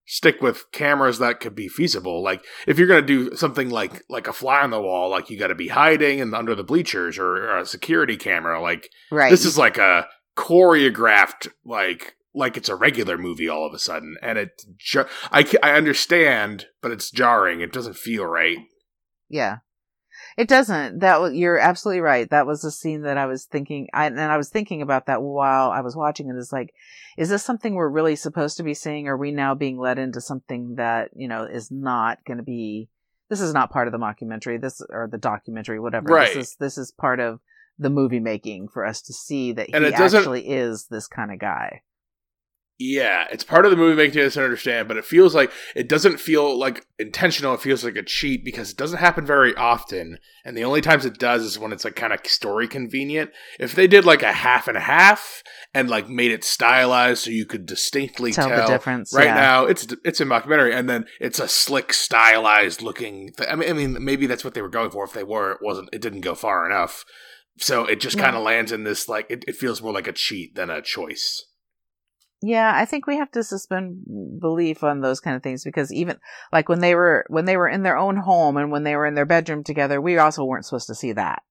stick 0.07 0.41
with 0.41 0.65
cameras 0.73 1.19
that 1.19 1.41
could 1.41 1.55
be 1.55 1.69
feasible. 1.69 2.23
Like 2.23 2.45
if 2.67 2.79
you're 2.79 2.89
gonna 2.89 3.03
do 3.03 3.35
something 3.37 3.71
like 3.71 4.03
like 4.09 4.27
a 4.27 4.33
fly 4.33 4.61
on 4.63 4.71
the 4.71 4.81
wall, 4.81 5.11
like 5.11 5.31
you 5.31 5.39
got 5.39 5.49
to 5.49 5.55
be 5.55 5.69
hiding 5.69 6.21
and 6.21 6.35
under 6.35 6.55
the 6.55 6.65
bleachers 6.65 7.19
or, 7.19 7.37
or, 7.37 7.59
a 7.59 7.67
security 7.67 8.17
camera. 8.17 8.61
Like 8.61 8.91
right. 9.11 9.31
this 9.31 9.45
is 9.45 9.57
like 9.57 9.79
a 9.79 10.09
choreographed 10.37 11.49
like 11.65 12.17
like 12.35 12.57
it's 12.57 12.69
a 12.69 12.75
regular 12.75 13.19
movie 13.19 13.49
all 13.49 13.67
of 13.67 13.75
a 13.75 13.79
sudden, 13.79 14.17
and 14.23 14.39
it 14.39 14.63
ju- 14.79 15.07
I 15.33 15.45
I 15.63 15.73
understand, 15.73 16.67
but 16.81 16.93
it's 16.93 17.11
jarring. 17.11 17.61
It 17.61 17.73
doesn't 17.73 17.97
feel 17.97 18.25
right. 18.25 18.59
Yeah, 19.29 19.59
it 20.37 20.49
doesn't. 20.49 21.01
That 21.01 21.35
you're 21.35 21.59
absolutely 21.59 22.01
right. 22.01 22.29
That 22.31 22.47
was 22.47 22.65
a 22.65 22.71
scene 22.71 23.03
that 23.03 23.19
I 23.19 23.27
was 23.27 23.45
thinking, 23.45 23.89
I, 23.93 24.07
and 24.07 24.21
I 24.21 24.37
was 24.37 24.49
thinking 24.49 24.83
about 24.83 25.07
that 25.07 25.23
while 25.23 25.71
I 25.71 25.81
was 25.81 25.97
watching 25.97 26.29
it. 26.29 26.37
Is 26.37 26.53
like, 26.53 26.73
is 27.17 27.29
this 27.29 27.43
something 27.43 27.75
we're 27.75 27.89
really 27.89 28.17
supposed 28.17 28.57
to 28.59 28.63
be 28.63 28.75
seeing? 28.75 29.09
Or 29.09 29.15
are 29.15 29.19
we 29.19 29.33
now 29.33 29.55
being 29.55 29.79
led 29.79 29.99
into 29.99 30.21
something 30.21 30.77
that 30.77 31.11
you 31.15 31.29
know 31.29 31.45
is 31.45 31.71
not 31.71 32.25
going 32.25 32.39
to 32.39 32.45
be? 32.45 32.89
This 33.29 33.41
is 33.41 33.55
not 33.55 33.71
part 33.71 33.89
of 33.89 33.93
the 33.93 33.99
mockumentary. 33.99 34.61
This 34.61 34.81
or 34.89 35.09
the 35.11 35.19
documentary, 35.19 35.81
whatever. 35.81 36.09
Right. 36.09 36.35
This 36.35 36.49
is 36.51 36.57
this 36.59 36.79
is 36.79 36.93
part 36.93 37.21
of 37.21 37.41
the 37.79 37.91
movie 37.91 38.21
making 38.21 38.69
for 38.69 38.85
us 38.85 39.01
to 39.03 39.13
see 39.13 39.53
that 39.53 39.69
he 39.69 39.75
actually 39.75 40.49
is 40.49 40.87
this 40.91 41.07
kind 41.07 41.33
of 41.33 41.39
guy. 41.39 41.83
Yeah, 42.83 43.27
it's 43.31 43.45
part 43.45 43.67
of 43.67 43.71
the 43.71 43.77
movie 43.77 43.95
making 43.95 44.23
us 44.23 44.39
understand, 44.39 44.89
but 44.89 44.97
it 44.97 45.05
feels 45.05 45.35
like 45.35 45.53
it 45.77 45.87
doesn't 45.87 46.19
feel 46.19 46.59
like 46.59 46.87
intentional. 46.99 47.53
It 47.53 47.61
feels 47.61 47.85
like 47.85 47.97
a 47.97 48.03
cheat 48.03 48.43
because 48.43 48.71
it 48.71 48.79
doesn't 48.79 49.01
happen 49.01 49.27
very 49.27 49.55
often, 49.55 50.17
and 50.47 50.57
the 50.57 50.65
only 50.65 50.81
times 50.81 51.05
it 51.05 51.19
does 51.19 51.43
is 51.43 51.59
when 51.59 51.73
it's 51.73 51.85
like 51.85 51.95
kind 51.95 52.15
of 52.15 52.21
story 52.25 52.67
convenient. 52.67 53.33
If 53.59 53.75
they 53.75 53.87
did 53.87 54.07
like 54.07 54.23
a 54.23 54.33
half 54.33 54.67
and 54.67 54.79
a 54.79 54.81
half 54.81 55.43
and 55.75 55.91
like 55.91 56.09
made 56.09 56.33
it 56.33 56.43
stylized 56.43 57.25
so 57.25 57.31
you 57.31 57.45
could 57.45 57.67
distinctly 57.67 58.33
tell, 58.33 58.49
tell 58.49 58.67
the 58.67 58.73
difference. 58.73 59.13
Right 59.15 59.27
yeah. 59.27 59.35
now, 59.35 59.67
it's 59.67 59.87
it's 60.03 60.23
a 60.23 60.25
mockumentary, 60.25 60.75
and 60.75 60.89
then 60.89 61.05
it's 61.21 61.39
a 61.39 61.49
slick, 61.49 61.93
stylized 61.93 62.81
looking. 62.81 63.31
Th- 63.37 63.51
I 63.51 63.57
mean, 63.57 63.69
I 63.69 63.73
mean, 63.75 64.03
maybe 64.03 64.27
that's 64.27 64.43
what 64.43 64.55
they 64.55 64.63
were 64.63 64.71
going 64.71 64.91
for. 64.91 65.05
If 65.05 65.13
they 65.13 65.23
were, 65.23 65.53
it 65.53 65.59
wasn't. 65.61 65.91
It 65.93 66.01
didn't 66.01 66.23
go 66.23 66.35
far 66.35 66.65
enough. 66.65 67.05
So 67.59 67.85
it 67.85 68.01
just 68.01 68.17
kind 68.17 68.37
of 68.37 68.43
lands 68.43 68.73
in 68.73 68.85
this 68.85 69.07
like 69.07 69.27
it, 69.29 69.45
it 69.47 69.57
feels 69.57 69.83
more 69.83 69.93
like 69.93 70.09
a 70.09 70.15
cheat 70.15 70.55
than 70.55 70.71
a 70.71 70.81
choice. 70.81 71.45
Yeah, 72.43 72.73
I 72.75 72.87
think 72.87 73.07
we 73.07 73.17
have 73.19 73.31
to 73.33 73.45
suspend 73.45 74.05
belief 74.41 74.83
on 74.83 75.01
those 75.01 75.21
kind 75.21 75.37
of 75.37 75.43
things 75.43 75.63
because 75.63 75.93
even 75.93 76.17
like 76.53 76.69
when 76.69 76.81
they 76.81 76.95
were 76.95 77.27
when 77.29 77.45
they 77.45 77.57
were 77.57 77.69
in 77.69 77.83
their 77.83 77.99
own 77.99 78.17
home 78.17 78.57
and 78.57 78.71
when 78.71 78.83
they 78.83 78.97
were 78.97 79.05
in 79.07 79.15
their 79.15 79.27
bedroom 79.27 79.63
together, 79.63 80.01
we 80.01 80.17
also 80.17 80.45
weren't 80.45 80.65
supposed 80.65 80.87
to 80.87 80.95
see 80.95 81.13
that. 81.13 81.43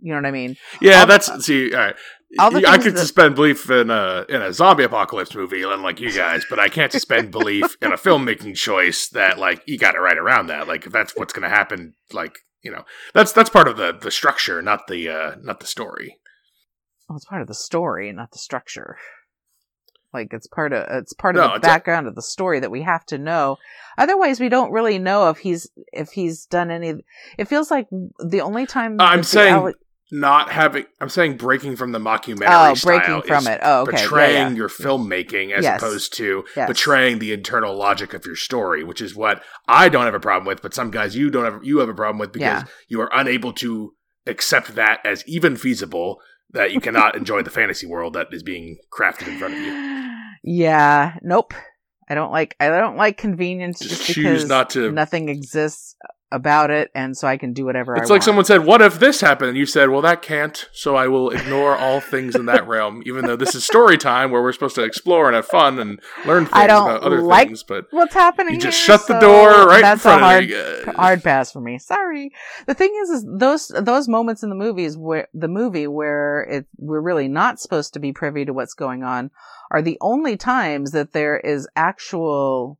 You 0.00 0.12
know 0.12 0.18
what 0.18 0.26
I 0.26 0.30
mean? 0.30 0.56
Yeah, 0.80 1.00
All 1.00 1.06
the- 1.06 1.10
that's 1.12 1.44
see. 1.46 1.72
All 1.74 1.80
right, 1.80 1.96
all 2.38 2.50
the 2.52 2.66
I 2.68 2.78
could 2.78 2.94
that- 2.94 2.98
suspend 3.00 3.34
belief 3.34 3.68
in 3.70 3.90
a 3.90 4.24
in 4.28 4.42
a 4.42 4.52
zombie 4.52 4.84
apocalypse 4.84 5.34
movie, 5.34 5.62
unlike 5.62 6.00
you 6.00 6.12
guys, 6.12 6.44
but 6.48 6.60
I 6.60 6.68
can't 6.68 6.92
suspend 6.92 7.32
belief 7.32 7.76
in 7.82 7.92
a 7.92 7.96
filmmaking 7.96 8.54
choice 8.56 9.08
that 9.08 9.38
like 9.38 9.62
you 9.66 9.76
got 9.78 9.94
it 9.96 10.00
right 10.00 10.18
around 10.18 10.46
that. 10.48 10.68
Like 10.68 10.86
if 10.86 10.92
that's 10.92 11.16
what's 11.16 11.32
going 11.32 11.48
to 11.50 11.54
happen, 11.56 11.94
like 12.12 12.36
you 12.62 12.70
know, 12.70 12.84
that's 13.14 13.32
that's 13.32 13.50
part 13.50 13.66
of 13.66 13.76
the 13.76 13.92
the 14.00 14.10
structure, 14.12 14.62
not 14.62 14.86
the 14.86 15.08
uh 15.08 15.34
not 15.42 15.58
the 15.60 15.66
story. 15.66 16.18
Well, 17.08 17.16
it's 17.16 17.24
part 17.24 17.42
of 17.42 17.48
the 17.48 17.54
story, 17.54 18.12
not 18.12 18.30
the 18.32 18.38
structure. 18.38 18.98
Like 20.16 20.32
it's 20.32 20.46
part 20.46 20.72
of 20.72 20.84
it's 20.90 21.12
part 21.12 21.36
of 21.36 21.42
No, 21.42 21.48
the 21.48 21.54
it's 21.56 21.66
a- 21.66 21.68
background 21.68 22.06
of 22.08 22.14
the 22.14 22.22
story 22.22 22.58
that 22.60 22.70
we 22.70 22.82
have 22.82 23.04
to 23.06 23.18
know. 23.18 23.58
Otherwise, 23.98 24.40
we 24.40 24.48
don't 24.48 24.72
really 24.72 24.98
know 24.98 25.28
if 25.30 25.38
he's 25.38 25.68
if 25.92 26.10
he's 26.10 26.46
done 26.46 26.70
any. 26.70 26.94
It 27.38 27.46
feels 27.48 27.70
like 27.70 27.86
the 28.18 28.40
only 28.40 28.66
time 28.66 28.96
I'm 28.98 29.22
saying 29.22 29.54
alle- 29.54 29.72
Not 30.12 30.50
having, 30.50 30.84
I'm 31.00 31.08
saying 31.08 31.36
breaking 31.36 31.74
from 31.76 31.90
the 31.92 31.98
mockumentary 31.98 32.70
oh 32.70 32.74
style 32.74 32.98
breaking 32.98 33.22
from 33.28 33.38
is 33.38 33.46
it. 33.48 33.60
Oh, 33.62 33.82
okay, 33.82 33.96
yeah, 33.96 34.02
Betraying 34.02 34.48
yeah. 34.52 34.56
your 34.56 34.68
filmmaking 34.68 35.52
as 35.52 35.64
Yes. 35.64 35.82
opposed 35.82 36.14
to 36.14 36.44
Yes. 36.56 36.68
betraying 36.68 37.18
the 37.18 37.32
internal 37.32 37.76
logic 37.76 38.14
of 38.14 38.24
your 38.24 38.36
story, 38.36 38.84
which 38.84 39.00
is 39.02 39.16
what 39.16 39.42
I 39.68 39.88
don't 39.88 40.04
have 40.04 40.14
a 40.14 40.20
problem 40.20 40.46
with, 40.46 40.62
but 40.62 40.74
some 40.74 40.90
guys 40.92 41.16
you 41.16 41.28
don't 41.30 41.44
have 41.44 41.60
you 41.64 41.78
have 41.78 41.88
a 41.88 41.94
problem 41.94 42.18
with 42.18 42.32
because 42.32 42.62
Yeah. 42.62 42.68
you 42.88 43.00
are 43.00 43.10
unable 43.12 43.52
to 43.54 43.94
accept 44.28 44.74
that 44.76 45.00
as 45.04 45.24
even 45.26 45.56
feasible 45.56 46.20
that 46.52 46.72
you 46.72 46.80
cannot 46.80 47.16
enjoy 47.16 47.42
the 47.42 47.50
fantasy 47.50 47.86
world 47.86 48.14
that 48.14 48.28
is 48.32 48.42
being 48.42 48.78
crafted 48.92 49.28
in 49.28 49.38
front 49.38 49.54
of 49.54 49.60
you. 49.60 49.94
Yeah, 50.48 51.16
nope. 51.22 51.54
I 52.08 52.14
don't 52.14 52.30
like 52.30 52.54
I 52.60 52.68
don't 52.68 52.96
like 52.96 53.16
convenience 53.16 53.80
Just 53.80 53.90
just, 53.96 54.06
choose 54.06 54.16
because 54.42 54.48
not 54.48 54.70
to- 54.70 54.92
nothing 54.92 55.28
exists 55.28 55.96
about 56.32 56.70
it, 56.70 56.90
and 56.94 57.16
so 57.16 57.28
I 57.28 57.36
can 57.36 57.52
do 57.52 57.64
whatever 57.64 57.96
I 57.96 58.00
It's 58.00 58.10
like 58.10 58.16
want. 58.18 58.24
someone 58.24 58.44
said, 58.44 58.64
"What 58.64 58.82
if 58.82 58.98
this 58.98 59.20
happened?" 59.20 59.50
And 59.50 59.58
you 59.58 59.64
said, 59.66 59.90
"Well, 59.90 60.02
that 60.02 60.22
can't." 60.22 60.68
So 60.72 60.96
I 60.96 61.06
will 61.06 61.30
ignore 61.30 61.76
all 61.76 62.00
things 62.00 62.34
in 62.34 62.46
that 62.46 62.66
realm, 62.66 63.02
even 63.06 63.26
though 63.26 63.36
this 63.36 63.54
is 63.54 63.64
story 63.64 63.96
time 63.96 64.30
where 64.32 64.42
we're 64.42 64.52
supposed 64.52 64.74
to 64.74 64.82
explore 64.82 65.26
and 65.28 65.36
have 65.36 65.46
fun 65.46 65.78
and 65.78 66.00
learn 66.26 66.44
things 66.46 66.52
I 66.54 66.66
don't 66.66 66.90
about 66.90 67.02
other 67.02 67.22
like 67.22 67.48
things. 67.48 67.62
But 67.62 67.86
What's 67.90 68.14
happening? 68.14 68.54
you 68.54 68.60
just 68.60 68.78
here, 68.78 68.96
shut 68.98 69.06
the 69.06 69.20
so 69.20 69.26
door 69.26 69.66
right 69.66 69.82
that's 69.82 70.00
in 70.00 70.02
front 70.02 70.22
a 70.22 70.24
hard, 70.24 70.44
of 70.44 70.50
you. 70.50 70.82
guys. 70.84 70.94
hard 70.96 71.22
pass 71.22 71.52
for 71.52 71.60
me. 71.60 71.78
Sorry. 71.78 72.32
The 72.66 72.74
thing 72.74 72.92
is, 73.02 73.10
is 73.10 73.26
those 73.38 73.68
those 73.68 74.08
moments 74.08 74.42
in 74.42 74.48
the 74.48 74.56
movies 74.56 74.96
where 74.96 75.28
the 75.32 75.48
movie 75.48 75.86
where 75.86 76.42
it 76.50 76.66
we're 76.76 77.00
really 77.00 77.28
not 77.28 77.60
supposed 77.60 77.94
to 77.94 78.00
be 78.00 78.12
privy 78.12 78.44
to 78.44 78.52
what's 78.52 78.74
going 78.74 79.04
on 79.04 79.30
are 79.70 79.82
the 79.82 79.98
only 80.00 80.36
times 80.36 80.90
that 80.90 81.12
there 81.12 81.38
is 81.38 81.68
actual 81.76 82.78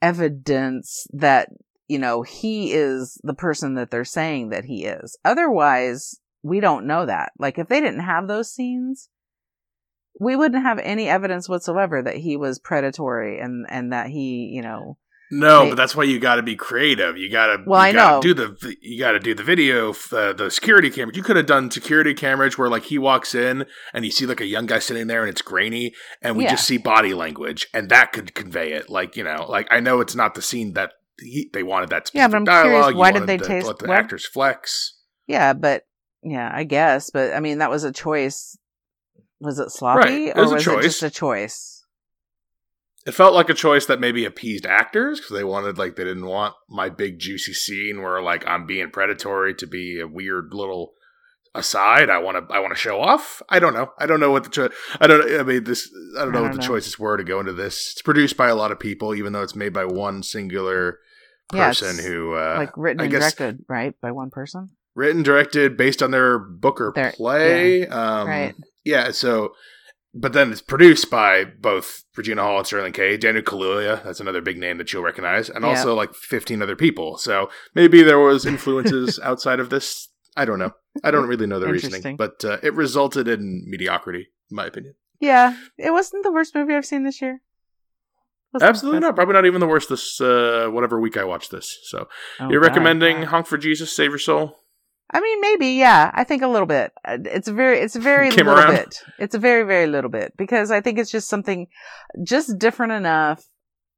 evidence 0.00 1.06
that 1.12 1.48
you 1.88 1.98
know 1.98 2.22
he 2.22 2.72
is 2.72 3.18
the 3.24 3.34
person 3.34 3.74
that 3.74 3.90
they're 3.90 4.04
saying 4.04 4.50
that 4.50 4.64
he 4.64 4.84
is. 4.84 5.18
Otherwise, 5.24 6.20
we 6.42 6.60
don't 6.60 6.86
know 6.86 7.06
that. 7.06 7.32
Like 7.38 7.58
if 7.58 7.68
they 7.68 7.80
didn't 7.80 8.00
have 8.00 8.28
those 8.28 8.52
scenes. 8.52 9.08
We 10.20 10.34
wouldn't 10.34 10.64
have 10.64 10.80
any 10.80 11.08
evidence 11.08 11.48
whatsoever 11.48 12.02
that 12.02 12.16
he 12.16 12.36
was 12.36 12.58
predatory 12.58 13.38
and, 13.38 13.66
and 13.68 13.92
that 13.92 14.08
he, 14.08 14.50
you 14.52 14.62
know, 14.62 14.98
No, 15.30 15.62
They- 15.62 15.68
but 15.70 15.74
that's 15.76 15.94
why 15.94 16.04
you 16.04 16.18
got 16.18 16.36
to 16.36 16.42
be 16.42 16.56
creative. 16.56 17.16
You 17.16 17.30
got 17.30 17.54
to. 17.54 17.62
Well, 17.64 17.80
you 17.82 17.86
I 17.90 17.92
gotta 17.92 18.16
know. 18.16 18.22
Do 18.22 18.34
the 18.34 18.74
you 18.80 18.98
got 18.98 19.12
to 19.12 19.20
do 19.20 19.32
the 19.34 19.44
video, 19.44 19.90
uh, 20.10 20.32
the 20.32 20.50
security 20.50 20.90
camera. 20.90 21.14
You 21.14 21.22
could 21.22 21.36
have 21.36 21.46
done 21.46 21.70
security 21.70 22.14
cameras 22.14 22.58
where 22.58 22.68
like 22.68 22.84
he 22.84 22.98
walks 22.98 23.32
in 23.32 23.64
and 23.94 24.04
you 24.04 24.10
see 24.10 24.26
like 24.26 24.40
a 24.40 24.46
young 24.46 24.66
guy 24.66 24.80
sitting 24.80 25.06
there 25.06 25.20
and 25.20 25.30
it's 25.30 25.42
grainy, 25.42 25.94
and 26.20 26.36
we 26.36 26.44
Yeah. 26.44 26.50
just 26.52 26.66
see 26.66 26.78
body 26.78 27.14
language, 27.14 27.68
and 27.72 27.88
that 27.90 28.10
could 28.12 28.34
convey 28.34 28.72
it. 28.72 28.88
Like 28.90 29.16
you 29.16 29.22
know, 29.22 29.46
like 29.48 29.68
I 29.70 29.78
know 29.78 30.00
it's 30.00 30.16
not 30.16 30.34
the 30.34 30.42
scene 30.42 30.72
that 30.72 30.94
he, 31.20 31.50
they 31.52 31.62
wanted 31.62 31.90
that 31.90 32.10
Yeah, 32.14 32.26
specific 32.26 32.46
but 32.46 32.52
I'm 32.52 32.62
curious, 32.62 32.72
dialogue. 32.86 32.92
You 32.94 32.98
why 32.98 33.12
did 33.12 33.26
they 33.26 33.38
taste- 33.38 33.66
let 33.66 33.78
the 33.78 33.88
what- 33.88 33.98
actors 33.98 34.26
flex? 34.26 34.94
Yeah, 35.26 35.52
but 35.52 35.84
yeah, 36.22 36.50
I 36.52 36.64
guess. 36.64 37.10
But 37.10 37.34
I 37.34 37.40
mean, 37.40 37.58
that 37.58 37.70
was 37.70 37.84
a 37.84 37.92
choice. 37.92 38.56
Was 39.40 39.58
it 39.58 39.70
sloppy 39.70 40.00
Right, 40.00 40.28
it 40.28 40.36
or 40.36 40.42
was 40.42 40.50
a 40.50 40.54
was 40.54 40.62
it 40.66 40.70
choice. 40.70 40.84
just 40.84 41.02
a 41.02 41.10
choice? 41.10 41.84
It 43.06 43.12
felt 43.12 43.34
like 43.34 43.48
a 43.48 43.54
choice 43.54 43.86
that 43.86 44.00
maybe 44.00 44.24
appeased 44.24 44.66
actors 44.66 45.20
because 45.20 45.34
they 45.36 45.44
wanted 45.44 45.78
like 45.78 45.96
they 45.96 46.04
didn't 46.04 46.26
want 46.26 46.54
my 46.68 46.88
big 46.88 47.18
juicy 47.18 47.54
scene 47.54 48.02
where 48.02 48.20
like 48.20 48.46
I'm 48.46 48.66
being 48.66 48.90
predatory 48.90 49.54
to 49.54 49.66
be 49.66 50.00
a 50.00 50.06
weird 50.08 50.48
little 50.52 50.92
aside. 51.54 52.10
I 52.10 52.18
want 52.18 52.48
to 52.48 52.54
I 52.54 52.58
want 52.58 52.72
to 52.74 52.78
show 52.78 53.00
off. 53.00 53.40
I 53.48 53.60
don't 53.60 53.72
know. 53.72 53.92
I 53.98 54.06
don't 54.06 54.20
know 54.20 54.30
what 54.30 54.44
the 54.44 54.50
cho- 54.50 54.70
I 55.00 55.06
don't. 55.06 55.40
I 55.40 55.42
mean 55.42 55.64
this. 55.64 55.88
I 56.18 56.24
don't 56.24 56.32
know 56.32 56.40
I 56.40 56.42
what 56.42 56.48
don't 56.48 56.56
the 56.60 56.62
know. 56.62 56.68
choices 56.74 56.98
were 56.98 57.16
to 57.16 57.24
go 57.24 57.40
into 57.40 57.52
this. 57.52 57.92
It's 57.92 58.02
produced 58.02 58.36
by 58.36 58.48
a 58.48 58.56
lot 58.56 58.72
of 58.72 58.80
people, 58.80 59.14
even 59.14 59.32
though 59.32 59.42
it's 59.42 59.56
made 59.56 59.72
by 59.72 59.84
one 59.84 60.22
singular 60.22 60.98
person 61.48 61.96
it's 61.96 62.04
who 62.06 62.34
uh, 62.34 62.54
like 62.58 62.76
written 62.76 63.00
I 63.00 63.04
and 63.04 63.12
guess- 63.12 63.34
directed, 63.34 63.64
right, 63.68 63.94
by 64.00 64.12
one 64.12 64.30
person. 64.30 64.68
written 64.94 65.22
directed 65.22 65.76
based 65.76 66.02
on 66.02 66.10
their 66.10 66.38
book 66.38 66.80
or 66.80 66.92
Their- 66.94 67.12
play. 67.12 67.86
Um, 67.86 68.26
right. 68.28 68.54
Yeah. 68.84 69.10
So, 69.12 69.52
but 70.14 70.32
then 70.32 70.50
it's 70.52 70.62
produced 70.62 71.10
by 71.10 71.44
both 71.44 72.02
Regina 72.16 72.42
Hall 72.42 72.58
and 72.58 72.66
Sterling 72.66 72.92
K. 72.92 73.16
Daniel 73.16 73.42
Kaluuya, 73.44 74.02
that's 74.02 74.20
another 74.20 74.40
big 74.40 74.58
name 74.58 74.78
that 74.78 74.92
you'll 74.92 75.02
recognize, 75.02 75.48
and 75.50 75.62
Yeah. 75.64 75.70
also 75.70 75.94
like 75.94 76.14
15 76.14 76.62
other 76.62 76.74
people. 76.76 77.18
So 77.18 77.50
maybe 77.74 78.02
there 78.02 78.18
was 78.18 78.44
influences 78.46 79.18
outside 79.22 79.60
of 79.60 79.70
this. 79.70 80.08
I 80.36 80.44
don't 80.44 80.58
know. 80.58 80.72
I 81.04 81.10
don't 81.10 81.28
really 81.28 81.46
know 81.46 81.58
the 81.60 81.68
reasoning, 81.68 82.16
but 82.16 82.44
uh, 82.44 82.58
it 82.62 82.74
resulted 82.74 83.28
in 83.28 83.64
mediocrity, 83.68 84.28
in 84.50 84.54
my 84.56 84.66
opinion. 84.66 84.94
Yeah, 85.20 85.56
it 85.76 85.90
wasn't 85.92 86.22
the 86.24 86.32
worst 86.32 86.54
movie 86.54 86.74
I've 86.74 86.86
seen 86.86 87.02
this 87.04 87.20
year. 87.20 87.40
Wasn't 88.52 88.68
Absolutely 88.68 89.00
not. 89.00 89.14
Probably 89.14 89.34
not 89.34 89.46
even 89.46 89.60
the 89.60 89.66
worst 89.66 89.88
this 89.90 90.20
uh, 90.20 90.68
whatever 90.70 90.98
week 91.00 91.16
I 91.16 91.24
watched 91.24 91.50
this. 91.50 91.78
So 91.84 92.08
Oh, 92.40 92.50
you're 92.50 92.60
God, 92.62 92.68
recommending 92.68 93.18
yeah. 93.20 93.24
Honk 93.26 93.46
for 93.46 93.58
Jesus, 93.58 93.94
Save 93.94 94.10
Your 94.10 94.18
Soul? 94.18 94.56
I 95.10 95.20
mean, 95.20 95.40
maybe, 95.40 95.68
yeah. 95.68 96.10
I 96.14 96.24
think 96.24 96.42
a 96.42 96.48
little 96.48 96.66
bit. 96.66 96.92
Uh, 97.04 97.18
It's 97.24 97.48
a 97.48 97.52
very, 97.52 97.78
it's 97.80 97.96
a 97.96 98.00
very 98.00 98.30
little 98.32 98.52
around. 98.52 98.74
bit. 98.74 99.02
It's 99.18 99.34
a 99.34 99.38
very, 99.38 99.62
very 99.64 99.86
little 99.86 100.10
bit 100.10 100.34
because 100.36 100.70
I 100.70 100.80
think 100.80 100.98
it's 100.98 101.10
just 101.10 101.28
something 101.28 101.66
just 102.24 102.58
different 102.58 102.92
enough 102.92 103.42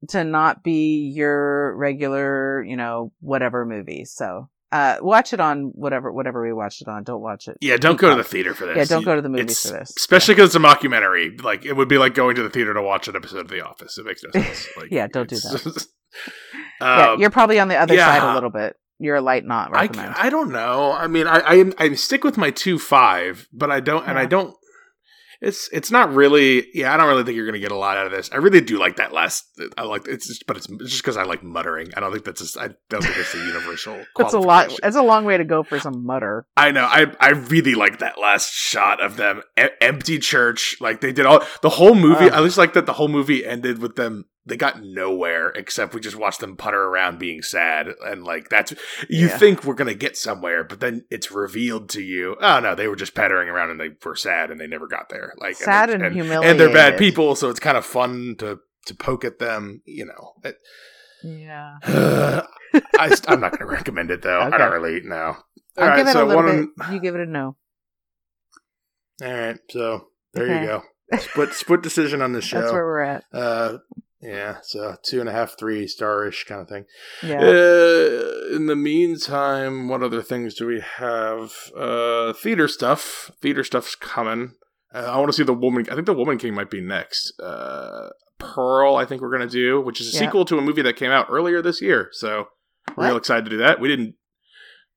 to 0.09 0.25
not 0.25 0.63
be 0.65 1.13
your 1.15 1.77
regular, 1.77 2.63
you 2.63 2.77
know, 2.77 3.13
whatever 3.21 3.67
movie. 3.67 4.05
So, 4.05 4.49
uh, 4.73 4.97
watch 5.01 5.33
it 5.33 5.41
on 5.41 5.73
whatever, 5.75 6.13
whatever 6.13 6.43
we 6.43 6.53
watched 6.53 6.81
it 6.83 6.89
on. 6.89 7.03
Don't 7.05 7.21
watch 7.21 7.49
it. 7.49 7.59
Yeah, 7.61 7.77
don't 7.77 7.99
go 7.99 8.11
to 8.11 8.17
the 8.17 8.25
theater 8.25 8.55
for 8.55 8.67
this. 8.67 8.77
Yeah, 8.77 8.85
don't 8.85 9.05
go 9.05 9.17
to 9.17 9.23
the 9.23 9.29
movies 9.29 9.65
it's- 9.65 9.71
for 9.71 9.79
this. 9.79 9.95
Especially 9.97 10.35
because 10.35 10.55
it's 10.55 10.55
a 10.55 10.59
mockumentary. 10.59 11.43
Like 11.43 11.65
it 11.65 11.75
would 11.75 11.89
be 11.89 11.99
like 11.99 12.15
going 12.15 12.37
to 12.37 12.43
the 12.43 12.51
theater 12.51 12.73
to 12.75 12.83
watch 12.83 13.09
an 13.09 13.17
episode 13.17 13.41
of 13.41 13.49
The 13.49 13.65
Office. 13.67 13.99
It 13.99 14.07
makes 14.07 14.23
no 14.23 14.31
sense. 14.41 14.69
Like, 14.77 14.91
Yeah, 14.91 15.07
don't 15.09 15.29
do 15.29 15.37
yeah, 16.81 17.11
Um, 17.13 17.21
you're 17.21 17.31
probably 17.31 17.59
on 17.59 17.69
the 17.69 17.77
other 17.77 17.95
yeah. 17.95 18.07
side 18.21 18.31
a 18.31 18.35
little 18.35 18.51
bit. 18.51 18.77
You're 18.99 19.17
a 19.17 19.21
light 19.23 19.45
not 19.47 19.75
I, 19.75 19.83
recommend. 19.83 20.15
I 20.17 20.29
don't 20.29 20.53
know. 20.53 20.93
I 20.93 21.07
mean, 21.07 21.27
I, 21.27 21.41
I 21.41 21.73
I 21.79 21.95
stick 21.95 22.23
with 22.23 22.37
my 22.37 22.51
two 22.51 22.79
five, 22.79 23.49
but 23.53 23.71
I 23.71 23.81
don't, 23.81 24.07
and 24.07 24.19
I 24.19 24.27
don't. 24.27 24.55
It's 25.41 25.71
it's 25.73 25.91
not 25.91 26.13
really. 26.13 26.67
Yeah, 26.75 26.93
I 26.93 26.97
don't 26.97 27.09
really 27.09 27.25
think 27.25 27.37
you're 27.37 27.47
gonna 27.47 27.59
get 27.59 27.73
a 27.73 27.77
lot 27.77 27.97
out 27.97 28.07
of 28.07 28.13
this. 28.13 28.29
I 28.33 28.37
really 28.37 28.61
do 28.61 28.79
like 28.79 28.97
that 28.97 29.13
last. 29.13 29.45
I 29.79 29.83
like 29.83 30.07
it's 30.07 30.27
just, 30.27 30.47
but 30.47 30.59
it's, 30.59 30.69
it's 30.69 30.91
just 30.91 31.03
because 31.03 31.17
I 31.17 31.23
like 31.23 31.43
muttering. 31.43 31.89
I 31.97 32.01
don't 32.01 32.13
think 32.13 32.25
that's. 32.25 32.41
Just, 32.41 32.59
I 32.59 32.71
don't 32.89 33.03
think 33.03 33.17
it's 33.17 33.35
a 33.35 33.39
universal. 33.39 34.05
That's 34.17 34.35
a 34.35 34.39
lot. 34.39 34.73
It's 34.83 34.97
a 34.97 35.03
long 35.03 35.25
way 35.25 35.39
to 35.39 35.45
go 35.45 35.63
for 35.63 35.79
some 35.81 36.05
mutter. 36.05 36.47
I 36.57 36.73
know. 36.73 36.85
I 36.85 37.07
I 37.21 37.31
really 37.31 37.75
like 37.75 38.01
that 38.01 38.19
last 38.19 38.53
shot 38.53 39.03
of 39.03 39.17
them 39.17 39.43
e- 39.59 39.69
empty 39.81 40.19
church. 40.19 40.77
Like 40.81 41.01
they 41.01 41.13
did 41.13 41.25
all 41.27 41.43
the 41.63 41.71
whole 41.71 41.95
movie. 41.95 42.27
Ugh. 42.27 42.33
I 42.33 42.45
just 42.45 42.59
like 42.59 42.75
that 42.75 42.87
the 42.87 42.93
whole 42.95 43.09
movie 43.09 43.45
ended 43.45 43.79
with 43.79 43.97
them. 43.97 44.27
They 44.47 44.57
got 44.57 44.83
nowhere 44.83 45.51
except 45.51 45.95
we 45.95 46.01
just 46.01 46.17
watched 46.17 46.41
them 46.41 46.57
putter 46.57 46.83
around 46.83 47.19
being 47.19 47.43
sad 47.43 47.89
and 48.05 48.25
like 48.25 48.49
that's 48.49 48.73
you 49.09 49.27
Yeah. 49.29 49.39
think 49.39 49.65
we're 49.65 49.75
gonna 49.75 49.95
get 49.95 50.17
somewhere, 50.17 50.65
but 50.65 50.81
then 50.81 51.05
it's 51.11 51.31
revealed 51.31 51.89
to 51.91 52.03
you. 52.03 52.37
Oh 52.41 52.59
no, 52.61 52.75
they 52.75 52.89
were 52.89 52.97
just 52.97 53.15
pattering 53.15 53.49
around 53.49 53.71
and 53.71 53.79
they 53.79 53.91
were 54.05 54.17
sad 54.17 54.51
and 54.51 54.59
they 54.59 54.67
never 54.67 54.87
got 54.89 55.09
there. 55.11 55.35
Like 55.39 55.57
Sad 55.57 55.91
and, 55.91 55.97
and 56.03 56.07
and, 56.07 56.15
humiliated. 56.15 56.51
and 56.51 56.59
they're 56.61 56.73
bad 56.73 56.99
people, 56.99 57.35
so 57.37 57.51
it's 57.51 57.61
kind 57.61 57.77
of 57.77 57.85
fun 57.85 58.35
to 58.39 58.59
to 58.87 58.95
poke 58.95 59.25
at 59.25 59.39
them. 59.39 59.83
You 59.85 60.07
know. 60.07 60.33
It- 60.43 60.57
Yeah. 61.23 61.77
I, 62.99 63.17
am 63.29 63.41
not 63.41 63.51
going 63.53 63.59
to 63.59 63.67
recommend 63.67 64.11
it 64.11 64.23
though. 64.23 64.41
I 64.41 64.57
don't 64.57 64.73
really 64.73 65.01
know. 65.03 65.37
I'll 65.77 65.85
All 65.85 65.89
right, 65.89 65.97
give 65.99 66.09
it 66.09 66.13
so 66.13 66.27
one- 66.35 66.73
bit. 66.79 66.93
You 66.93 67.01
give 67.01 67.15
it 67.15 67.21
a 67.21 67.27
no. 67.27 67.57
All 69.23 69.31
right, 69.33 69.59
so 69.69 70.07
there 70.33 70.45
Okay. 70.45 70.61
you 70.63 70.67
go. 70.67 70.83
Split 71.19 71.53
split 71.55 71.83
decision 71.83 72.23
on 72.23 72.33
this 72.33 72.45
show. 72.45 72.61
That's 72.61 72.73
where 72.73 72.85
we're 72.87 73.01
at. 73.01 73.25
uh, 73.33 73.79
yeah, 74.23 74.57
so 74.63 74.97
two 75.03 75.21
and 75.21 75.29
a 75.29 75.33
half, 75.33 75.57
three 75.59 75.87
star-ish 75.87 76.45
kind 76.45 76.61
of 76.61 76.69
thing. 76.69 76.85
Yeah. 77.23 77.41
Uh, 77.41 78.55
in 78.57 78.67
the 78.67 78.77
meantime, 78.77 79.89
what 79.89 80.03
other 80.03 80.23
things 80.23 80.55
do 80.55 80.67
we 80.67 80.81
have? 80.81 81.53
Uh, 81.77 82.33
theater 82.33 82.69
stuff. 82.69 83.31
Theater 83.41 83.65
stuff's 83.65 83.95
coming. 83.95 84.55
Uh, 84.95 84.99
I 85.13 85.17
want 85.19 85.29
to 85.29 85.33
see 85.33 85.43
the 85.45 85.55
woman. 85.55 85.87
I 85.91 85.95
think 85.95 86.07
the 86.07 86.15
Woman 86.15 86.37
King 86.39 86.55
might 86.55 86.71
be 86.71 86.81
next. 86.81 87.33
Uh, 87.41 88.09
Pearl, 88.39 88.97
I 88.97 89.05
think 89.05 89.21
we're 89.23 89.31
gonna 89.31 89.47
do, 89.47 89.81
which 89.81 90.01
is 90.01 90.13
a 90.13 90.17
Yeah. 90.17 90.27
sequel 90.27 90.45
to 90.47 90.59
a 90.59 90.63
movie 90.63 90.83
that 90.83 90.97
came 90.97 91.11
out 91.11 91.27
earlier 91.31 91.63
this 91.63 91.81
year. 91.81 92.09
So 92.13 92.49
real 92.97 93.17
excited 93.17 93.45
to 93.45 93.51
do 93.51 93.59
that. 93.59 93.79
We 93.81 93.89
didn't. 93.89 94.15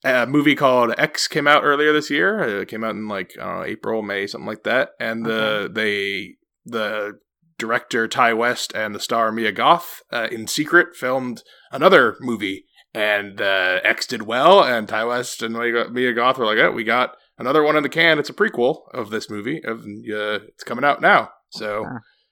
A 0.05 0.25
movie 0.25 0.55
called 0.55 0.93
X 0.97 1.27
came 1.27 1.47
out 1.47 1.63
earlier 1.63 1.93
this 1.93 2.09
year. 2.09 2.41
Uh, 2.43 2.62
It 2.62 2.67
came 2.69 2.83
out 2.83 2.91
in 2.95 3.07
like 3.07 3.33
I 3.39 3.43
don't 3.45 3.55
know 3.59 3.65
April, 3.65 4.01
May, 4.01 4.27
something 4.27 4.47
like 4.47 4.63
that. 4.63 4.91
And 4.99 5.25
the 5.25 5.69
they 5.71 6.36
the 6.65 7.19
director 7.58 8.08
Ti 8.08 8.34
West 8.34 8.74
and 8.74 8.94
the 8.94 9.00
star 9.00 9.32
Mia 9.32 9.52
Goth, 9.52 10.02
uh, 10.12 10.28
in 10.32 10.48
secret, 10.48 10.96
filmed 10.96 11.44
another 11.72 12.18
movie, 12.20 12.66
and 12.94 13.42
uh, 13.42 13.80
X 13.84 14.06
did 14.06 14.24
well, 14.24 14.63
and 14.63 14.88
Ti 14.88 15.04
West 15.06 15.42
and 15.42 15.54
Mia 15.94 16.13
Goth 16.13 16.38
were 16.38 16.46
like, 16.46 16.58
"Oh, 16.58 16.72
we 16.72 16.84
got 16.84 17.16
another 17.38 17.63
one 17.63 17.76
in 17.76 17.84
the 17.84 17.89
can. 17.89 18.20
It's 18.20 18.30
a 18.30 18.34
prequel 18.34 18.82
of 18.94 19.10
this 19.10 19.30
movie. 19.30 19.62
Of 19.63 19.80
uh, 19.82 20.46
it's 20.48 20.63
coming 20.63 20.86
out 20.86 21.02
now." 21.02 21.30
So 21.50 21.86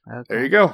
okay. 0.08 0.24
there 0.30 0.44
you 0.44 0.50
go. 0.50 0.66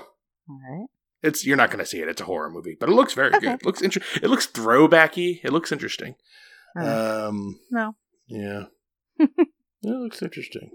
All 0.49 0.59
right. 0.69 0.87
It's 1.23 1.45
you're 1.45 1.57
not 1.57 1.71
going 1.71 1.79
to 1.79 1.85
see 1.85 1.99
it. 1.99 2.07
It's 2.07 2.21
a 2.21 2.25
horror 2.25 2.49
movie, 2.49 2.77
but 2.79 2.89
it 2.89 2.93
looks 2.93 3.13
very 3.13 3.29
okay. 3.29 3.39
good. 3.39 3.53
It 3.55 3.65
looks 3.65 3.81
interesting. 3.81 4.23
It 4.23 4.29
looks 4.29 4.47
throwbacky. 4.47 5.39
It 5.43 5.51
looks 5.51 5.71
interesting. 5.71 6.15
Um, 6.79 7.59
no. 7.71 7.95
Yeah. 8.27 8.65
it 9.19 9.29
looks 9.81 10.21
interesting. 10.21 10.69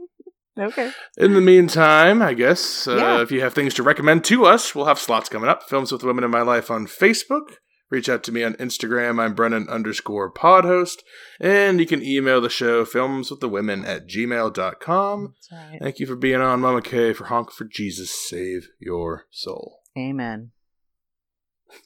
Okay. 0.58 0.92
In 1.16 1.32
the 1.32 1.40
meantime, 1.40 2.20
I 2.20 2.34
guess 2.34 2.86
uh, 2.86 2.96
yeah. 2.96 3.22
if 3.22 3.30
you 3.30 3.40
have 3.40 3.54
things 3.54 3.74
to 3.74 3.82
recommend 3.82 4.24
to 4.24 4.44
us, 4.44 4.74
we'll 4.74 4.86
have 4.86 4.98
slots 4.98 5.28
coming 5.28 5.48
up. 5.48 5.62
Films 5.62 5.92
with 5.92 6.02
Women 6.02 6.24
in 6.24 6.30
My 6.30 6.42
Life 6.42 6.70
on 6.70 6.86
Facebook. 6.86 7.56
Reach 7.90 8.08
out 8.08 8.22
to 8.24 8.32
me 8.32 8.42
on 8.42 8.54
Instagram. 8.54 9.20
I'm 9.20 9.34
Brennan 9.34 9.68
underscore 9.68 10.32
podhost. 10.32 11.00
And 11.38 11.78
you 11.78 11.86
can 11.86 12.02
email 12.02 12.40
the 12.40 12.48
show 12.48 12.86
films 12.86 13.30
with 13.30 13.40
the 13.40 13.50
women 13.50 13.84
at 13.84 14.08
gmail.com. 14.08 15.34
Right. 15.52 15.78
Thank 15.80 15.98
you 15.98 16.06
for 16.06 16.16
being 16.16 16.40
on, 16.40 16.60
Mama 16.60 16.80
K, 16.80 17.12
for 17.12 17.26
Honk 17.26 17.52
for 17.52 17.64
Jesus. 17.64 18.10
Save 18.10 18.68
your 18.80 19.26
soul. 19.30 19.80
Amen. 19.96 20.52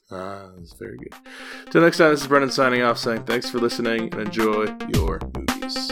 Ah, 0.09 0.49
that's 0.57 0.75
very 0.79 0.97
good. 0.97 1.13
Till 1.71 1.81
next 1.81 1.97
time, 1.97 2.11
this 2.11 2.21
is 2.21 2.27
Brennan 2.27 2.51
signing 2.51 2.81
off 2.81 2.97
saying 2.97 3.23
thanks 3.25 3.49
for 3.49 3.59
listening 3.59 4.13
and 4.13 4.21
enjoy 4.21 4.67
your 4.93 5.19
movies. 5.35 5.91